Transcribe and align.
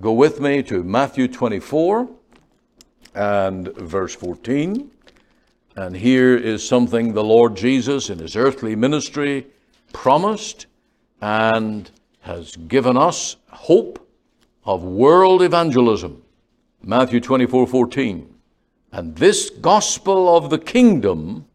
go 0.00 0.12
with 0.12 0.40
me 0.40 0.62
to 0.64 0.82
Matthew 0.82 1.28
24 1.28 2.08
and 3.14 3.68
verse 3.76 4.14
14. 4.14 4.90
And 5.76 5.96
here 5.96 6.36
is 6.36 6.66
something 6.66 7.12
the 7.12 7.24
Lord 7.24 7.56
Jesus 7.56 8.10
in 8.10 8.18
his 8.18 8.36
earthly 8.36 8.74
ministry 8.74 9.46
promised 9.92 10.66
and 11.20 11.90
has 12.20 12.56
given 12.56 12.96
us 12.96 13.36
hope 13.50 14.06
of 14.64 14.82
world 14.82 15.42
evangelism. 15.42 16.22
Matthew 16.82 17.20
24 17.20 17.66
14. 17.66 18.34
And 18.92 19.16
this 19.16 19.50
gospel 19.50 20.36
of 20.36 20.50
the 20.50 20.58
kingdom 20.58 21.46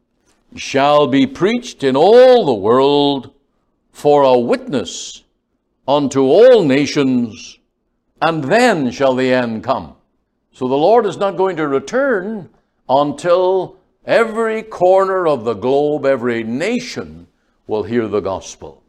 shall 0.56 1.08
be 1.08 1.26
preached 1.26 1.84
in 1.84 1.96
all 1.96 2.46
the 2.46 2.54
world 2.54 3.34
for 3.92 4.24
a 4.24 4.38
witness 4.38 5.24
unto 5.88 6.24
all 6.24 6.64
nations, 6.64 7.60
and 8.22 8.44
then 8.44 8.92
shall 8.92 9.16
the 9.16 9.34
end 9.34 9.64
come. 9.64 9.96
So 10.54 10.68
the 10.68 10.76
Lord 10.76 11.06
is 11.06 11.18
not 11.18 11.38
going 11.38 11.56
to 11.58 11.68
return 11.68 12.50
until 12.88 13.78
every 14.06 14.62
corner 14.64 15.28
of 15.28 15.44
the 15.44 15.54
globe, 15.54 16.06
every 16.06 16.44
nation 16.44 17.28
will 17.68 17.84
hear 17.84 18.08
the 18.08 18.20
gospel. 18.20 18.81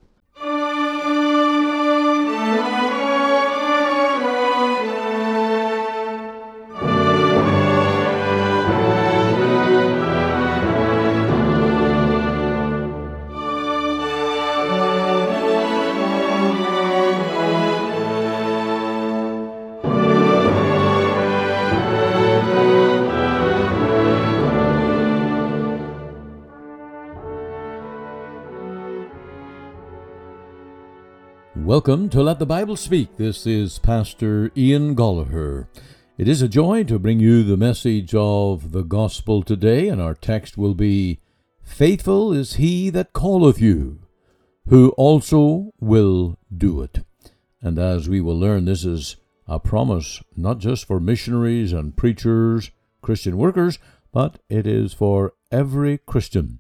Welcome 31.73 32.11
to 32.11 32.23
Let 32.23 32.39
the 32.39 32.45
Bible 32.45 32.77
Speak. 32.77 33.17
This 33.17 33.47
is 33.47 33.79
Pastor 33.79 34.53
Ian 34.55 34.95
Goligher. 34.95 35.69
It 36.19 36.29
is 36.29 36.43
a 36.43 36.47
joy 36.47 36.85
to 36.85 36.99
bring 36.99 37.19
you 37.19 37.43
the 37.43 37.57
message 37.57 38.15
of 38.15 38.73
the 38.73 38.83
gospel 38.83 39.43
today, 39.43 39.89
and 39.89 39.99
our 39.99 40.13
text 40.13 40.59
will 40.59 40.75
be 40.75 41.21
Faithful 41.63 42.31
is 42.31 42.57
he 42.57 42.91
that 42.91 43.15
calleth 43.15 43.59
you, 43.59 44.01
who 44.69 44.91
also 44.99 45.73
will 45.81 46.37
do 46.55 46.83
it. 46.83 47.07
And 47.63 47.79
as 47.79 48.07
we 48.07 48.21
will 48.21 48.39
learn, 48.39 48.67
this 48.67 48.85
is 48.85 49.17
a 49.49 49.59
promise 49.59 50.23
not 50.37 50.59
just 50.59 50.85
for 50.85 51.01
missionaries 51.01 51.73
and 51.73 51.97
preachers, 51.97 52.71
Christian 53.01 53.39
workers, 53.39 53.79
but 54.13 54.41
it 54.51 54.67
is 54.67 54.93
for 54.93 55.33
every 55.51 55.97
Christian. 55.97 56.59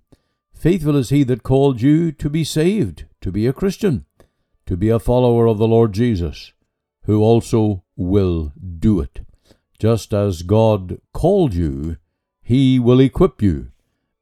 Faithful 0.54 0.96
is 0.96 1.10
he 1.10 1.22
that 1.24 1.42
called 1.42 1.82
you 1.82 2.12
to 2.12 2.30
be 2.30 2.44
saved, 2.44 3.04
to 3.20 3.30
be 3.30 3.46
a 3.46 3.52
Christian 3.52 4.06
to 4.72 4.76
be 4.78 4.88
a 4.88 4.98
follower 4.98 5.46
of 5.46 5.58
the 5.58 5.68
Lord 5.68 5.92
Jesus, 5.92 6.54
who 7.02 7.20
also 7.20 7.84
will 7.94 8.54
do 8.78 9.00
it. 9.00 9.20
Just 9.78 10.14
as 10.14 10.40
God 10.40 10.98
called 11.12 11.52
you, 11.52 11.98
He 12.40 12.78
will 12.78 12.98
equip 12.98 13.42
you, 13.42 13.70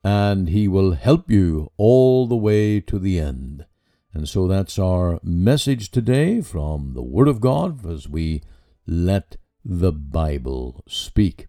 and 0.02 0.48
He 0.48 0.66
will 0.66 0.94
help 0.94 1.30
you 1.30 1.70
all 1.76 2.26
the 2.26 2.34
way 2.34 2.80
to 2.80 2.98
the 2.98 3.20
end. 3.20 3.64
And 4.12 4.28
so 4.28 4.48
that's 4.48 4.76
our 4.76 5.20
message 5.22 5.92
today 5.92 6.40
from 6.40 6.94
the 6.94 7.02
Word 7.04 7.28
of 7.28 7.40
God 7.40 7.86
as 7.88 8.08
we 8.08 8.42
let 8.88 9.36
the 9.64 9.92
Bible 9.92 10.82
speak. 10.88 11.46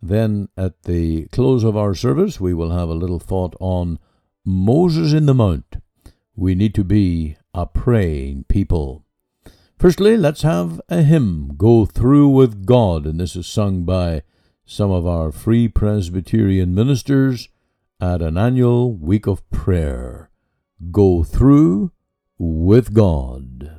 Then 0.00 0.50
at 0.56 0.84
the 0.84 1.26
close 1.32 1.64
of 1.64 1.76
our 1.76 1.96
service, 1.96 2.38
we 2.40 2.54
will 2.54 2.70
have 2.70 2.90
a 2.90 2.94
little 2.94 3.18
thought 3.18 3.56
on 3.58 3.98
Moses 4.44 5.12
in 5.12 5.26
the 5.26 5.34
Mount. 5.34 5.78
We 6.36 6.54
need 6.54 6.76
to 6.76 6.84
be 6.84 7.38
a 7.56 7.64
praying 7.64 8.44
people. 8.48 9.02
Firstly, 9.78 10.18
let's 10.18 10.42
have 10.42 10.78
a 10.90 11.00
hymn, 11.02 11.54
Go 11.56 11.86
Through 11.86 12.28
with 12.28 12.66
God, 12.66 13.06
and 13.06 13.18
this 13.18 13.34
is 13.34 13.46
sung 13.46 13.84
by 13.84 14.24
some 14.66 14.90
of 14.90 15.06
our 15.06 15.32
Free 15.32 15.66
Presbyterian 15.66 16.74
ministers 16.74 17.48
at 17.98 18.20
an 18.20 18.36
annual 18.36 18.92
week 18.92 19.26
of 19.26 19.48
prayer. 19.48 20.28
Go 20.90 21.24
Through 21.24 21.92
with 22.38 22.92
God. 22.92 23.75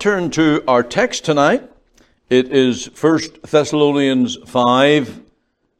Turn 0.00 0.30
to 0.30 0.64
our 0.66 0.82
text 0.82 1.26
tonight. 1.26 1.70
It 2.30 2.50
is 2.50 2.86
1 2.86 3.20
Thessalonians 3.50 4.38
5 4.46 5.20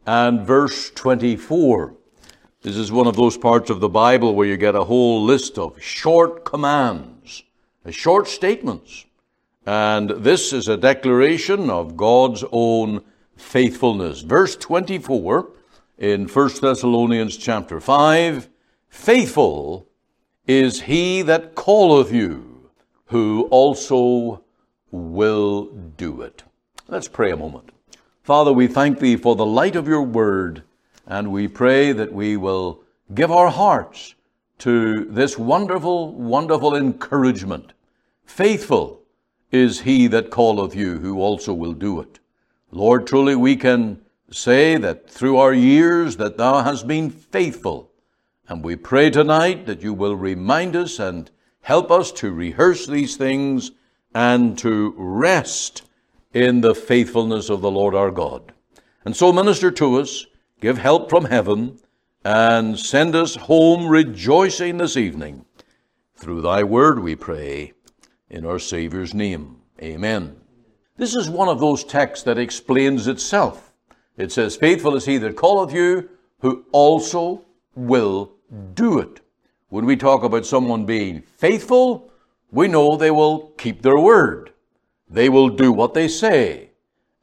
and 0.07 0.47
verse 0.47 0.91
24. 0.91 1.95
This 2.61 2.77
is 2.77 2.93
one 2.93 3.07
of 3.07 3.17
those 3.17 3.39
parts 3.39 3.71
of 3.71 3.81
the 3.81 3.89
Bible 3.89 4.35
where 4.35 4.47
you 4.47 4.59
get 4.59 4.75
a 4.75 4.85
whole 4.85 5.25
list 5.25 5.57
of 5.57 5.83
short 5.83 6.45
commands, 6.45 7.45
short 7.89 8.29
statements, 8.29 9.07
And 9.65 10.11
this 10.11 10.53
is 10.53 10.69
a 10.69 10.77
declaration 10.77 11.71
of 11.71 11.97
God's 11.97 12.45
own 12.53 13.03
faithfulness. 13.39 14.21
Verse 14.21 14.55
24 14.55 15.51
in 15.97 16.29
1 16.29 16.51
Thessalonians 16.61 17.39
chapter 17.39 17.81
5 17.81 18.51
Faithful 18.91 19.89
is 20.47 20.83
he 20.83 21.23
that 21.23 21.57
calleth 21.57 22.13
you, 22.13 22.50
who 23.11 23.43
also 23.51 24.45
will 24.93 25.65
do 25.97 26.23
it. 26.23 26.45
Let's 26.87 27.09
pray 27.09 27.33
a 27.33 27.37
moment. 27.37 27.71
Father, 28.23 28.53
we 28.53 28.69
thank 28.69 29.01
thee 29.01 29.17
for 29.17 29.35
the 29.35 29.47
light 29.47 29.75
of 29.75 29.89
your 29.89 30.03
word, 30.03 30.63
and 31.07 31.33
we 31.33 31.49
pray 31.49 31.91
that 31.91 32.13
we 32.13 32.37
will 32.37 32.83
give 33.13 33.33
our 33.33 33.51
hearts 33.51 34.15
to 34.59 35.07
this 35.07 35.37
wonderful, 35.37 36.13
wonderful 36.13 36.77
encouragement. 36.77 37.73
Faithful 38.25 39.01
is 39.51 39.81
he 39.81 40.07
that 40.07 40.31
calleth 40.31 40.77
you, 40.77 41.01
who 41.01 41.19
also 41.19 41.53
will 41.53 41.73
do 41.73 42.01
it. 42.01 42.21
Lord, 42.71 43.09
truly 43.09 43.35
we 43.35 43.57
can 43.57 44.01
say 44.31 44.77
that 44.77 45.11
through 45.11 45.37
our 45.37 45.53
years 45.53 46.17
that 46.19 46.37
thou 46.37 46.63
hast 46.63 46.87
been 46.87 47.11
faithful. 47.11 47.91
And 48.49 48.63
we 48.63 48.77
pray 48.77 49.11
tonight 49.11 49.67
that 49.67 49.83
you 49.83 49.93
will 49.93 50.15
remind 50.15 50.77
us 50.77 51.01
and 51.01 51.29
help 51.63 51.91
us 51.91 52.13
to 52.13 52.33
rehearse 52.33 52.87
these 52.87 53.17
things 53.17 53.73
and 54.15 54.59
to 54.59 54.95
rest 54.97 55.83
in 56.33 56.61
the 56.61 56.75
faithfulness 56.75 57.49
of 57.49 57.61
the 57.61 57.71
Lord 57.71 57.95
our 57.95 58.11
God. 58.11 58.53
And 59.05 59.17
so 59.17 59.33
minister 59.33 59.71
to 59.73 60.01
us, 60.01 60.27
give 60.61 60.79
help 60.79 61.11
from 61.11 61.25
heaven, 61.25 61.79
and 62.25 62.79
send 62.79 63.15
us 63.15 63.35
home 63.35 63.89
rejoicing 63.89 64.77
this 64.77 64.97
evening. 64.97 65.45
Through 66.15 66.43
thy 66.43 66.63
word 66.63 67.01
we 67.01 67.17
pray, 67.17 67.73
in 68.29 68.45
our 68.45 68.59
Savior's 68.59 69.15
name. 69.15 69.57
Amen. 69.83 70.37
This 70.97 71.15
is 71.15 71.31
one 71.31 71.49
of 71.49 71.61
those 71.61 71.83
texts 71.83 72.25
that 72.25 72.39
explains 72.39 73.09
itself. 73.09 73.73
It 74.17 74.31
says, 74.31 74.55
Faithful 74.55 74.95
is 74.97 75.07
he 75.07 75.19
that 75.19 75.37
calleth 75.37 75.73
you, 75.73 76.11
who 76.41 76.65
also 76.73 77.45
will 77.75 78.33
do 78.75 78.99
it. 78.99 79.21
When 79.71 79.87
we 79.87 79.95
talk 79.95 80.25
about 80.25 80.45
someone 80.47 80.85
being 80.85 81.23
faithful, 81.37 82.11
we 82.51 82.67
know 82.67 82.97
they 82.97 83.13
will 83.13 83.51
keep 83.57 83.83
their 83.83 83.99
word. 83.99 84.53
They 85.09 85.29
will 85.29 85.49
do 85.49 85.71
what 85.71 85.95
they 85.95 86.09
say. 86.09 86.71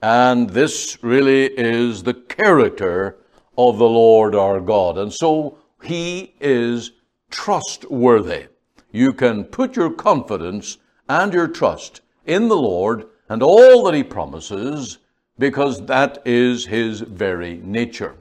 And 0.02 0.50
this 0.52 0.98
really 1.04 1.48
is 1.48 2.04
the 2.04 2.14
character 2.14 3.18
of 3.58 3.78
the 3.78 3.90
Lord 3.90 4.34
our 4.34 4.62
God. 4.62 4.98
And 4.98 5.12
so 5.14 5.58
he 5.84 6.36
is 6.40 6.92
trustworthy. 7.30 8.46
You 8.94 9.12
can 9.12 9.44
put 9.44 9.76
your 9.76 9.92
confidence 9.92 10.78
and 11.10 11.34
your 11.34 11.50
trust 11.50 12.00
in 12.26 12.48
the 12.48 12.56
Lord 12.56 13.08
and 13.28 13.44
all 13.44 13.84
that 13.84 13.94
he 13.94 14.04
promises 14.04 15.00
because 15.38 15.86
that 15.88 16.20
is 16.26 16.66
his 16.68 17.02
very 17.02 17.58
nature. 17.58 18.16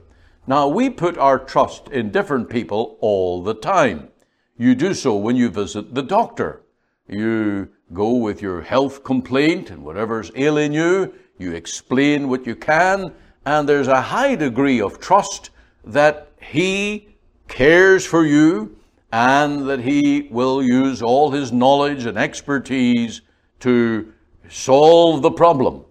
Now, 0.47 0.67
we 0.67 0.89
put 0.89 1.17
our 1.17 1.39
trust 1.39 1.87
in 1.87 2.11
different 2.11 2.49
people 2.49 2.97
all 2.99 3.41
the 3.41 3.53
time. 3.53 4.09
You 4.57 4.75
do 4.75 4.93
so 4.93 5.15
when 5.15 5.35
you 5.35 5.49
visit 5.49 5.93
the 5.93 6.01
doctor. 6.01 6.63
You 7.07 7.69
go 7.93 8.13
with 8.13 8.41
your 8.41 8.61
health 8.61 9.03
complaint 9.03 9.69
and 9.69 9.83
whatever's 9.83 10.31
ailing 10.35 10.73
you, 10.73 11.13
you 11.37 11.53
explain 11.53 12.27
what 12.27 12.45
you 12.45 12.55
can, 12.55 13.13
and 13.45 13.69
there's 13.69 13.87
a 13.87 14.01
high 14.01 14.35
degree 14.35 14.81
of 14.81 14.99
trust 14.99 15.51
that 15.85 16.31
he 16.41 17.07
cares 17.47 18.05
for 18.05 18.25
you 18.25 18.77
and 19.11 19.69
that 19.69 19.79
he 19.79 20.27
will 20.31 20.61
use 20.61 21.01
all 21.01 21.31
his 21.31 21.51
knowledge 21.51 22.05
and 22.05 22.17
expertise 22.17 23.21
to 23.61 24.11
solve 24.49 25.21
the 25.21 25.31
problem 25.31 25.85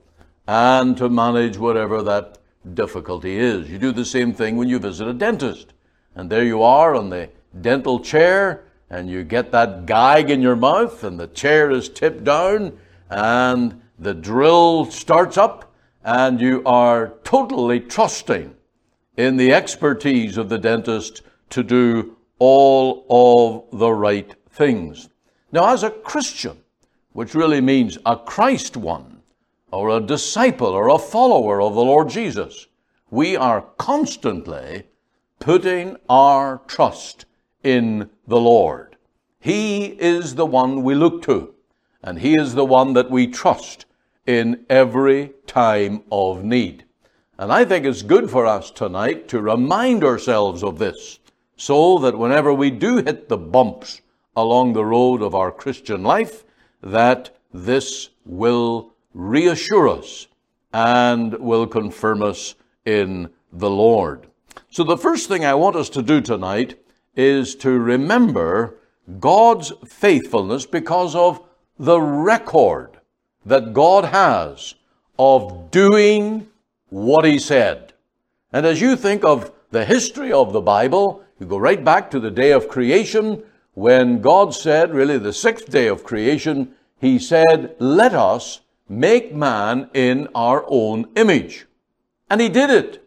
and 0.46 0.96
to 0.96 1.08
manage 1.08 1.56
whatever 1.56 2.02
that 2.02 2.38
difficulty 2.74 3.38
is. 3.38 3.70
You 3.70 3.78
do 3.78 3.92
the 3.92 4.04
same 4.04 4.34
thing 4.34 4.56
when 4.56 4.68
you 4.68 4.78
visit 4.78 5.08
a 5.08 5.14
dentist. 5.14 5.72
And 6.14 6.30
there 6.30 6.44
you 6.44 6.62
are 6.62 6.94
on 6.94 7.10
the 7.10 7.30
dental 7.60 8.00
chair, 8.00 8.64
and 8.90 9.10
you 9.10 9.24
get 9.24 9.50
that 9.52 9.86
gag 9.86 10.30
in 10.30 10.40
your 10.40 10.56
mouth, 10.56 11.02
and 11.04 11.18
the 11.18 11.26
chair 11.28 11.70
is 11.70 11.88
tipped 11.88 12.24
down, 12.24 12.78
and 13.10 13.80
the 13.98 14.14
drill 14.14 14.84
starts 14.86 15.36
up, 15.36 15.74
and 16.04 16.40
you 16.40 16.62
are 16.64 17.14
totally 17.24 17.80
trusting 17.80 18.54
in 19.16 19.36
the 19.36 19.52
expertise 19.52 20.36
of 20.36 20.48
the 20.48 20.58
dentist 20.58 21.22
to 21.50 21.62
do 21.62 22.16
all 22.38 23.06
of 23.10 23.78
the 23.78 23.90
right 23.90 24.34
things. 24.50 25.08
Now, 25.52 25.72
as 25.72 25.82
a 25.82 25.90
Christian, 25.90 26.58
which 27.12 27.34
really 27.34 27.60
means 27.60 27.98
a 28.04 28.16
Christ 28.16 28.76
one, 28.76 29.22
or 29.72 29.88
a 29.90 30.00
disciple, 30.00 30.68
or 30.68 30.88
a 30.88 30.98
follower 30.98 31.60
of 31.60 31.74
the 31.74 31.84
Lord 31.84 32.08
Jesus, 32.08 32.66
we 33.10 33.36
are 33.36 33.62
constantly 33.78 34.84
putting 35.38 35.96
our 36.08 36.60
trust 36.66 37.24
in 37.66 38.08
the 38.28 38.40
Lord. 38.40 38.96
He 39.40 39.86
is 39.86 40.36
the 40.36 40.46
one 40.46 40.84
we 40.84 40.94
look 40.94 41.20
to, 41.22 41.52
and 42.00 42.20
He 42.20 42.34
is 42.34 42.54
the 42.54 42.64
one 42.64 42.92
that 42.92 43.10
we 43.10 43.26
trust 43.26 43.86
in 44.24 44.64
every 44.70 45.32
time 45.48 46.04
of 46.12 46.44
need. 46.44 46.84
And 47.38 47.52
I 47.52 47.64
think 47.64 47.84
it's 47.84 48.02
good 48.02 48.30
for 48.30 48.46
us 48.46 48.70
tonight 48.70 49.26
to 49.28 49.40
remind 49.40 50.04
ourselves 50.04 50.62
of 50.62 50.78
this 50.78 51.18
so 51.56 51.98
that 51.98 52.16
whenever 52.16 52.54
we 52.54 52.70
do 52.70 52.98
hit 52.98 53.28
the 53.28 53.36
bumps 53.36 54.00
along 54.36 54.72
the 54.72 54.84
road 54.84 55.20
of 55.20 55.34
our 55.34 55.50
Christian 55.50 56.04
life, 56.04 56.44
that 56.82 57.36
this 57.52 58.10
will 58.24 58.92
reassure 59.12 59.88
us 59.88 60.28
and 60.72 61.34
will 61.34 61.66
confirm 61.66 62.22
us 62.22 62.54
in 62.84 63.28
the 63.52 63.70
Lord. 63.70 64.28
So, 64.70 64.84
the 64.84 64.96
first 64.96 65.28
thing 65.28 65.44
I 65.44 65.54
want 65.54 65.74
us 65.74 65.88
to 65.90 66.02
do 66.02 66.20
tonight 66.20 66.78
is 67.16 67.54
to 67.56 67.70
remember 67.70 68.74
God's 69.18 69.72
faithfulness 69.86 70.66
because 70.66 71.14
of 71.14 71.40
the 71.78 72.00
record 72.00 72.90
that 73.44 73.72
God 73.72 74.06
has 74.06 74.74
of 75.18 75.70
doing 75.70 76.48
what 76.90 77.24
he 77.24 77.38
said. 77.38 77.92
And 78.52 78.66
as 78.66 78.80
you 78.80 78.96
think 78.96 79.24
of 79.24 79.52
the 79.70 79.84
history 79.84 80.32
of 80.32 80.52
the 80.52 80.60
Bible, 80.60 81.24
you 81.38 81.46
go 81.46 81.58
right 81.58 81.82
back 81.82 82.10
to 82.10 82.20
the 82.20 82.30
day 82.30 82.52
of 82.52 82.68
creation 82.68 83.42
when 83.74 84.22
God 84.22 84.54
said, 84.54 84.94
really 84.94 85.18
the 85.18 85.34
sixth 85.34 85.70
day 85.70 85.86
of 85.86 86.02
creation, 86.02 86.74
he 86.98 87.18
said, 87.18 87.76
Let 87.78 88.14
us 88.14 88.60
make 88.88 89.34
man 89.34 89.90
in 89.92 90.28
our 90.34 90.64
own 90.66 91.10
image. 91.14 91.66
And 92.30 92.40
he 92.40 92.48
did 92.48 92.70
it. 92.70 93.06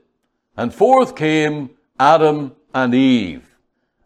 And 0.56 0.72
forth 0.72 1.16
came 1.16 1.72
Adam 2.00 2.56
and 2.74 2.94
Eve. 2.94 3.49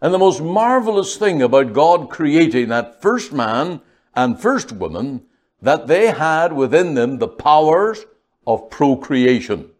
And 0.04 0.14
the 0.14 0.20
most 0.20 0.42
marvelous 0.42 1.16
thing 1.16 1.42
about 1.42 1.72
God 1.72 2.10
creating 2.10 2.68
that 2.68 3.02
first 3.02 3.32
man 3.32 3.80
and 4.14 4.38
first 4.38 4.74
woman, 4.74 5.24
that 5.62 5.88
they 5.88 6.08
had 6.08 6.52
within 6.52 6.94
them 6.94 7.20
the 7.20 7.28
powers 7.30 8.06
of 8.46 8.70
procreation. 8.70 9.72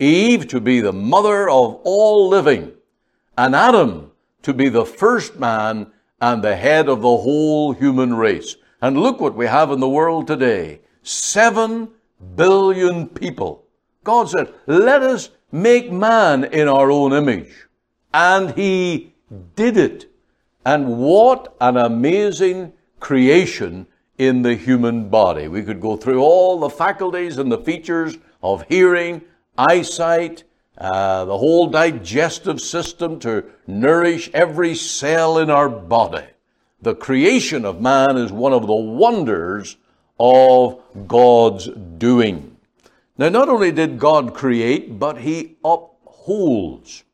Eve 0.00 0.48
to 0.48 0.60
be 0.60 0.80
the 0.80 0.92
mother 0.92 1.48
of 1.48 1.80
all 1.84 2.28
living, 2.28 2.72
and 3.38 3.54
Adam 3.54 4.10
to 4.42 4.52
be 4.52 4.68
the 4.68 4.84
first 4.84 5.38
man 5.38 5.92
and 6.20 6.42
the 6.42 6.56
head 6.56 6.88
of 6.88 7.00
the 7.00 7.16
whole 7.18 7.72
human 7.72 8.14
race. 8.14 8.56
And 8.82 8.98
look 8.98 9.20
what 9.20 9.36
we 9.36 9.46
have 9.46 9.70
in 9.70 9.78
the 9.78 9.88
world 9.88 10.26
today. 10.26 10.80
Seven 11.04 11.90
billion 12.34 13.06
people. 13.06 13.64
God 14.02 14.28
said, 14.28 14.52
let 14.66 15.02
us 15.02 15.30
make 15.52 15.92
man 15.92 16.42
in 16.44 16.66
our 16.66 16.90
own 16.90 17.12
image. 17.12 17.52
And 18.12 18.50
he 18.56 19.09
did 19.56 19.76
it. 19.76 20.10
And 20.64 20.98
what 20.98 21.54
an 21.60 21.76
amazing 21.76 22.72
creation 22.98 23.86
in 24.18 24.42
the 24.42 24.54
human 24.54 25.08
body. 25.08 25.48
We 25.48 25.62
could 25.62 25.80
go 25.80 25.96
through 25.96 26.22
all 26.22 26.60
the 26.60 26.68
faculties 26.68 27.38
and 27.38 27.50
the 27.50 27.58
features 27.58 28.18
of 28.42 28.64
hearing, 28.68 29.22
eyesight, 29.56 30.44
uh, 30.76 31.24
the 31.24 31.38
whole 31.38 31.68
digestive 31.68 32.60
system 32.60 33.18
to 33.20 33.44
nourish 33.66 34.30
every 34.34 34.74
cell 34.74 35.38
in 35.38 35.50
our 35.50 35.68
body. 35.68 36.26
The 36.82 36.94
creation 36.94 37.64
of 37.64 37.80
man 37.80 38.16
is 38.16 38.32
one 38.32 38.52
of 38.52 38.66
the 38.66 38.74
wonders 38.74 39.76
of 40.18 40.80
God's 41.06 41.68
doing. 41.98 42.56
Now, 43.18 43.28
not 43.28 43.48
only 43.50 43.72
did 43.72 43.98
God 43.98 44.34
create, 44.34 44.98
but 44.98 45.18
He 45.18 45.56
upholds. 45.64 47.04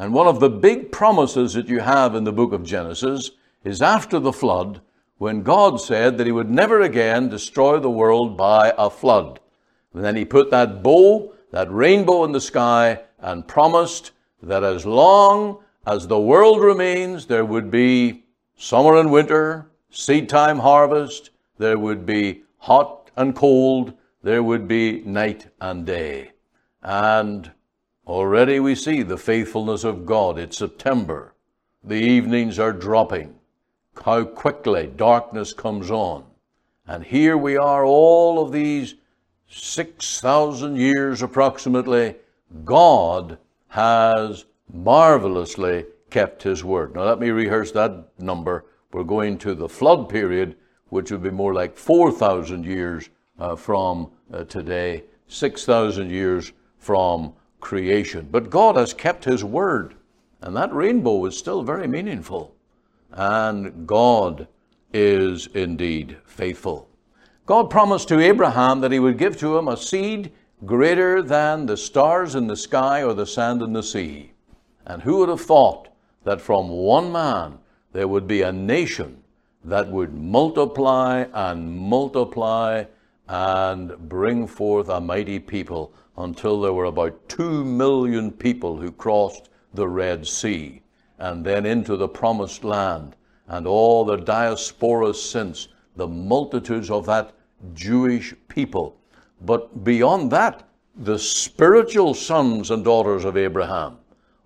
And 0.00 0.14
one 0.14 0.26
of 0.26 0.40
the 0.40 0.48
big 0.48 0.90
promises 0.90 1.52
that 1.52 1.68
you 1.68 1.80
have 1.80 2.14
in 2.14 2.24
the 2.24 2.32
book 2.32 2.54
of 2.54 2.64
Genesis 2.64 3.32
is 3.64 3.82
after 3.82 4.18
the 4.18 4.32
flood, 4.32 4.80
when 5.18 5.42
God 5.42 5.78
said 5.78 6.16
that 6.16 6.26
he 6.26 6.32
would 6.32 6.48
never 6.48 6.80
again 6.80 7.28
destroy 7.28 7.78
the 7.78 7.90
world 7.90 8.34
by 8.34 8.72
a 8.78 8.88
flood. 8.88 9.40
And 9.92 10.02
then 10.02 10.16
he 10.16 10.24
put 10.24 10.50
that 10.52 10.82
bow, 10.82 11.34
that 11.50 11.70
rainbow 11.70 12.24
in 12.24 12.32
the 12.32 12.40
sky, 12.40 13.00
and 13.18 13.46
promised 13.46 14.12
that 14.42 14.64
as 14.64 14.86
long 14.86 15.58
as 15.86 16.06
the 16.06 16.18
world 16.18 16.62
remains, 16.62 17.26
there 17.26 17.44
would 17.44 17.70
be 17.70 18.24
summer 18.56 18.96
and 18.96 19.12
winter, 19.12 19.70
seed 19.90 20.30
time 20.30 20.60
harvest, 20.60 21.28
there 21.58 21.78
would 21.78 22.06
be 22.06 22.44
hot 22.56 23.10
and 23.16 23.36
cold, 23.36 23.92
there 24.22 24.42
would 24.42 24.66
be 24.66 25.02
night 25.02 25.48
and 25.60 25.84
day. 25.84 26.30
And 26.82 27.52
already 28.10 28.58
we 28.58 28.74
see 28.74 29.02
the 29.02 29.16
faithfulness 29.16 29.84
of 29.84 30.04
God. 30.04 30.38
It's 30.38 30.58
September. 30.58 31.34
The 31.84 31.94
evenings 31.94 32.58
are 32.58 32.72
dropping. 32.72 33.36
How 34.04 34.24
quickly 34.24 34.90
darkness 34.96 35.52
comes 35.52 35.90
on. 35.90 36.24
And 36.86 37.04
here 37.04 37.36
we 37.36 37.56
are, 37.56 37.84
all 37.84 38.42
of 38.42 38.52
these 38.52 38.96
6,000 39.48 40.76
years 40.76 41.22
approximately, 41.22 42.16
God 42.64 43.38
has 43.68 44.44
marvelously 44.72 45.86
kept 46.10 46.42
his 46.42 46.64
word. 46.64 46.94
Now, 46.94 47.04
let 47.04 47.20
me 47.20 47.30
rehearse 47.30 47.70
that 47.72 48.08
number. 48.18 48.64
We're 48.92 49.04
going 49.04 49.38
to 49.38 49.54
the 49.54 49.68
flood 49.68 50.08
period, 50.08 50.56
which 50.88 51.12
would 51.12 51.22
be 51.22 51.30
more 51.30 51.54
like 51.54 51.76
4,000 51.76 52.64
years 52.64 53.08
uh, 53.38 53.54
from 53.54 54.10
uh, 54.32 54.44
today, 54.44 55.04
6,000 55.28 56.10
years 56.10 56.52
from 56.78 57.34
creation. 57.60 58.28
But 58.30 58.50
God 58.50 58.76
has 58.76 58.94
kept 58.94 59.24
his 59.24 59.44
word, 59.44 59.94
and 60.40 60.56
that 60.56 60.74
rainbow 60.74 61.24
is 61.26 61.36
still 61.36 61.62
very 61.62 61.86
meaningful. 61.86 62.54
And 63.12 63.86
God 63.86 64.48
is 64.92 65.48
indeed 65.48 66.16
faithful. 66.24 66.88
God 67.46 67.70
promised 67.70 68.08
to 68.08 68.20
Abraham 68.20 68.80
that 68.80 68.92
he 68.92 68.98
would 68.98 69.18
give 69.18 69.36
to 69.38 69.58
him 69.58 69.68
a 69.68 69.76
seed 69.76 70.32
greater 70.64 71.22
than 71.22 71.66
the 71.66 71.76
stars 71.76 72.34
in 72.34 72.46
the 72.46 72.56
sky 72.56 73.02
or 73.02 73.14
the 73.14 73.26
sand 73.26 73.62
in 73.62 73.72
the 73.72 73.82
sea. 73.82 74.32
And 74.86 75.02
who 75.02 75.18
would 75.18 75.28
have 75.28 75.40
thought 75.40 75.88
that 76.24 76.40
from 76.40 76.68
one 76.68 77.10
man 77.10 77.58
there 77.92 78.08
would 78.08 78.26
be 78.26 78.42
a 78.42 78.52
nation 78.52 79.22
that 79.64 79.88
would 79.88 80.14
multiply 80.14 81.26
and 81.32 81.76
multiply 81.76 82.84
and 83.28 83.96
bring 84.08 84.46
forth 84.46 84.88
a 84.88 85.00
mighty 85.00 85.38
people 85.38 85.92
until 86.16 86.60
there 86.60 86.72
were 86.72 86.86
about 86.86 87.28
two 87.28 87.64
million 87.64 88.30
people 88.30 88.76
who 88.76 88.90
crossed 88.92 89.48
the 89.74 89.88
Red 89.88 90.26
Sea 90.26 90.82
and 91.18 91.44
then 91.44 91.66
into 91.66 91.96
the 91.96 92.08
promised 92.08 92.64
land 92.64 93.14
and 93.46 93.66
all 93.66 94.04
the 94.04 94.16
diasporas 94.16 95.16
since, 95.16 95.68
the 95.96 96.08
multitudes 96.08 96.90
of 96.90 97.06
that 97.06 97.32
Jewish 97.74 98.34
people. 98.48 98.96
But 99.40 99.84
beyond 99.84 100.30
that, 100.32 100.68
the 100.96 101.18
spiritual 101.18 102.14
sons 102.14 102.70
and 102.70 102.84
daughters 102.84 103.24
of 103.24 103.36
Abraham, 103.36 103.98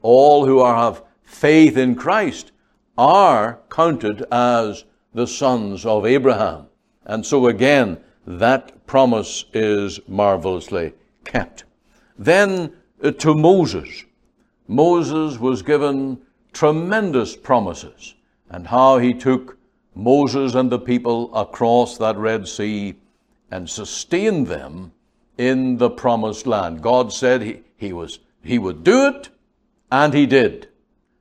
all 0.03 0.47
who 0.47 0.61
are, 0.61 0.75
have 0.77 1.03
faith 1.23 1.77
in 1.77 1.95
Christ, 1.95 2.53
are 2.97 3.61
counted 3.71 4.25
as 4.31 4.85
the 5.13 5.27
sons 5.27 5.85
of 5.85 6.07
Abraham. 6.07 6.67
And 7.05 7.25
so 7.25 7.47
again, 7.47 8.01
that 8.27 8.87
promise 8.87 9.45
is 9.53 10.01
marvelously 10.09 10.93
kept. 11.25 11.65
Then 12.19 12.73
uh, 13.03 13.11
to 13.13 13.35
Moses. 13.35 14.05
Moses 14.69 15.39
was 15.39 15.63
given 15.63 16.19
tremendous 16.53 17.37
promises 17.37 18.15
and 18.49 18.67
how 18.67 18.99
he 18.99 19.13
took 19.13 19.59
Moses 19.95 20.55
and 20.55 20.71
the 20.71 20.79
people 20.79 21.35
across 21.35 21.99
that 21.99 22.17
Red 22.17 22.49
Sea 22.49 22.95
and 23.51 23.69
sustained 23.69 24.47
them 24.47 24.93
in 25.39 25.77
the 25.79 25.91
promised 25.91 26.47
land. 26.47 26.83
God 26.83 27.13
said 27.13 27.43
he, 27.43 27.61
he, 27.77 27.93
was, 27.93 28.21
he 28.43 28.59
would 28.59 28.85
do 28.85 29.09
it, 29.09 29.29
and 29.91 30.15
he 30.15 30.27
did. 30.27 30.69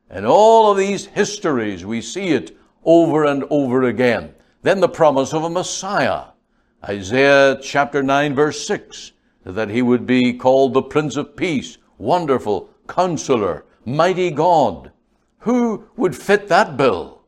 In 0.10 0.25
all 0.25 0.72
of 0.72 0.77
these 0.77 1.07
histories, 1.07 1.86
we 1.86 2.01
see 2.01 2.29
it 2.29 2.55
over 2.86 3.25
and 3.25 3.43
over 3.50 3.83
again. 3.83 4.33
Then 4.62 4.79
the 4.79 4.89
promise 4.89 5.33
of 5.33 5.43
a 5.43 5.50
Messiah. 5.50 6.25
Isaiah 6.83 7.60
chapter 7.62 8.03
9, 8.03 8.36
verse 8.36 8.65
6, 8.67 9.13
that 9.44 9.70
he 9.70 9.82
would 9.82 10.06
be 10.06 10.34
called 10.34 10.74
the 10.74 10.82
Prince 10.82 11.18
of 11.18 11.36
Peace, 11.36 11.78
Wonderful, 11.98 12.70
Counselor, 12.88 13.66
Mighty 13.86 14.32
God. 14.32 14.92
Who 15.40 15.86
would 15.98 16.16
fit 16.16 16.48
that 16.48 16.78
bill? 16.78 17.22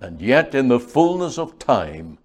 And 0.00 0.20
yet, 0.20 0.54
in 0.54 0.68
the 0.68 0.78
fullness 0.78 1.38
of 1.38 1.58
time, 1.58 2.18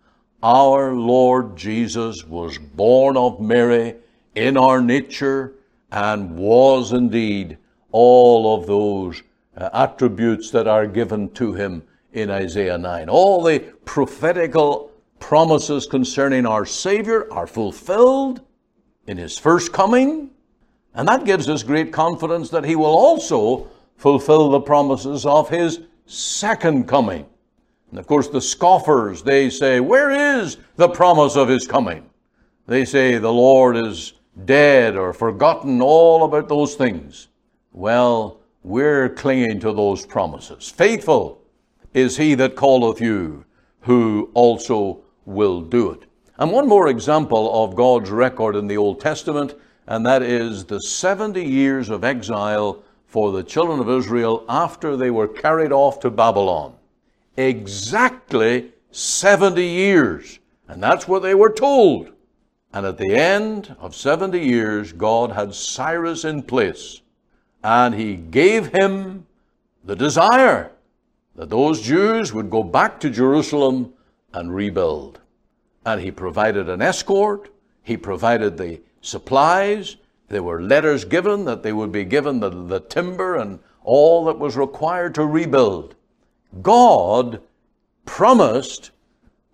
our 0.44 0.94
Lord 0.94 1.56
Jesus 1.56 2.24
was 2.26 2.58
born 2.58 3.18
of 3.18 3.40
Mary 3.40 3.96
in 4.36 4.58
our 4.58 4.82
nature 4.82 5.54
and 5.92 6.38
was 6.38 6.92
indeed 6.92 7.58
all 7.92 8.56
of 8.56 8.68
those 8.68 9.22
uh, 9.58 9.70
attributes 9.74 10.52
that 10.52 10.68
are 10.68 10.88
given 10.88 11.30
to 11.32 11.54
him 11.54 11.84
in 12.14 12.30
Isaiah 12.30 12.78
9. 12.78 13.10
All 13.10 13.44
the 13.44 13.60
prophetical 13.86 14.92
promises 15.20 15.86
concerning 15.86 16.46
our 16.46 16.66
Savior 16.66 17.32
are 17.32 17.48
fulfilled 17.48 18.42
in 19.12 19.18
his 19.18 19.38
first 19.38 19.74
coming, 19.74 20.30
and 20.96 21.08
that 21.08 21.26
gives 21.26 21.50
us 21.50 21.64
great 21.64 21.92
confidence 21.92 22.50
that 22.50 22.64
he 22.64 22.78
will 22.78 22.86
also 22.86 23.68
fulfill 23.98 24.50
the 24.50 24.60
promises 24.62 25.26
of 25.26 25.50
his 25.50 25.82
second 26.06 26.88
coming. 26.88 27.26
And 27.90 28.00
of 28.00 28.08
course, 28.08 28.30
the 28.30 28.42
scoffers, 28.42 29.22
they 29.22 29.50
say, 29.50 29.82
Where 29.82 30.40
is 30.40 30.58
the 30.78 30.88
promise 30.88 31.36
of 31.36 31.50
his 31.50 31.68
coming? 31.68 32.10
They 32.68 32.86
say 32.86 33.18
the 33.18 33.32
Lord 33.32 33.76
is 33.76 34.14
dead 34.46 34.96
or 34.96 35.12
forgotten 35.12 35.82
all 35.82 36.24
about 36.24 36.48
those 36.48 36.76
things. 36.76 37.28
Well, 37.74 38.40
we're 38.64 39.10
clinging 39.10 39.60
to 39.60 39.74
those 39.74 40.06
promises. 40.06 40.70
Faithful 40.70 41.42
is 41.94 42.16
he 42.16 42.34
that 42.36 42.56
calleth 42.56 43.02
you, 43.02 43.44
who 43.82 44.32
also 44.34 45.02
will 45.26 45.60
do 45.60 45.92
it. 45.92 46.06
And 46.38 46.52
one 46.52 46.68
more 46.68 46.88
example 46.88 47.64
of 47.64 47.76
God's 47.76 48.10
record 48.10 48.56
in 48.56 48.68
the 48.68 48.78
Old 48.78 49.00
Testament, 49.00 49.56
and 49.88 50.06
that 50.06 50.22
is 50.22 50.66
the 50.66 50.80
70 50.80 51.44
years 51.44 51.90
of 51.90 52.04
exile 52.04 52.84
for 53.06 53.32
the 53.32 53.44
children 53.44 53.80
of 53.80 53.90
Israel 53.90 54.46
after 54.48 54.96
they 54.96 55.12
were 55.12 55.28
carried 55.28 55.72
off 55.72 56.00
to 56.00 56.10
Babylon. 56.10 56.74
Exactly 57.38 58.72
70 58.92 59.64
years. 59.64 60.40
And 60.68 60.82
that's 60.82 61.08
what 61.08 61.22
they 61.22 61.36
were 61.36 61.52
told. 61.52 62.12
And 62.74 62.86
at 62.86 62.98
the 62.98 63.14
end 63.14 63.76
of 63.80 63.96
70 63.96 64.40
years, 64.40 64.94
God 64.94 65.32
had 65.32 65.54
Cyrus 65.54 66.24
in 66.24 66.42
place 66.44 67.02
and 67.64 67.94
he 67.94 68.16
gave 68.16 68.68
him 68.68 69.26
the 69.84 69.96
desire 69.96 70.72
that 71.36 71.50
those 71.50 71.82
Jews 71.82 72.34
would 72.34 72.50
go 72.50 72.64
back 72.64 73.00
to 73.02 73.10
Jerusalem 73.10 73.94
and 74.34 74.54
rebuild. 74.54 75.20
And 75.86 76.02
he 76.02 76.12
provided 76.12 76.70
an 76.70 76.82
escort, 76.82 77.50
he 77.84 77.98
provided 77.98 78.58
the 78.58 78.82
supplies, 79.02 79.98
there 80.32 80.44
were 80.44 80.62
letters 80.62 81.04
given 81.04 81.44
that 81.46 81.62
they 81.62 81.74
would 81.74 81.92
be 81.92 82.06
given 82.06 82.40
the, 82.40 82.50
the 82.50 82.80
timber 82.80 83.36
and 83.36 83.60
all 83.84 84.24
that 84.26 84.40
was 84.40 84.56
required 84.56 85.14
to 85.16 85.26
rebuild. 85.26 85.96
God 86.62 87.42
promised 88.06 88.92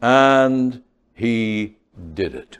and 0.02 0.84
he 1.16 1.78
did 2.14 2.36
it. 2.36 2.60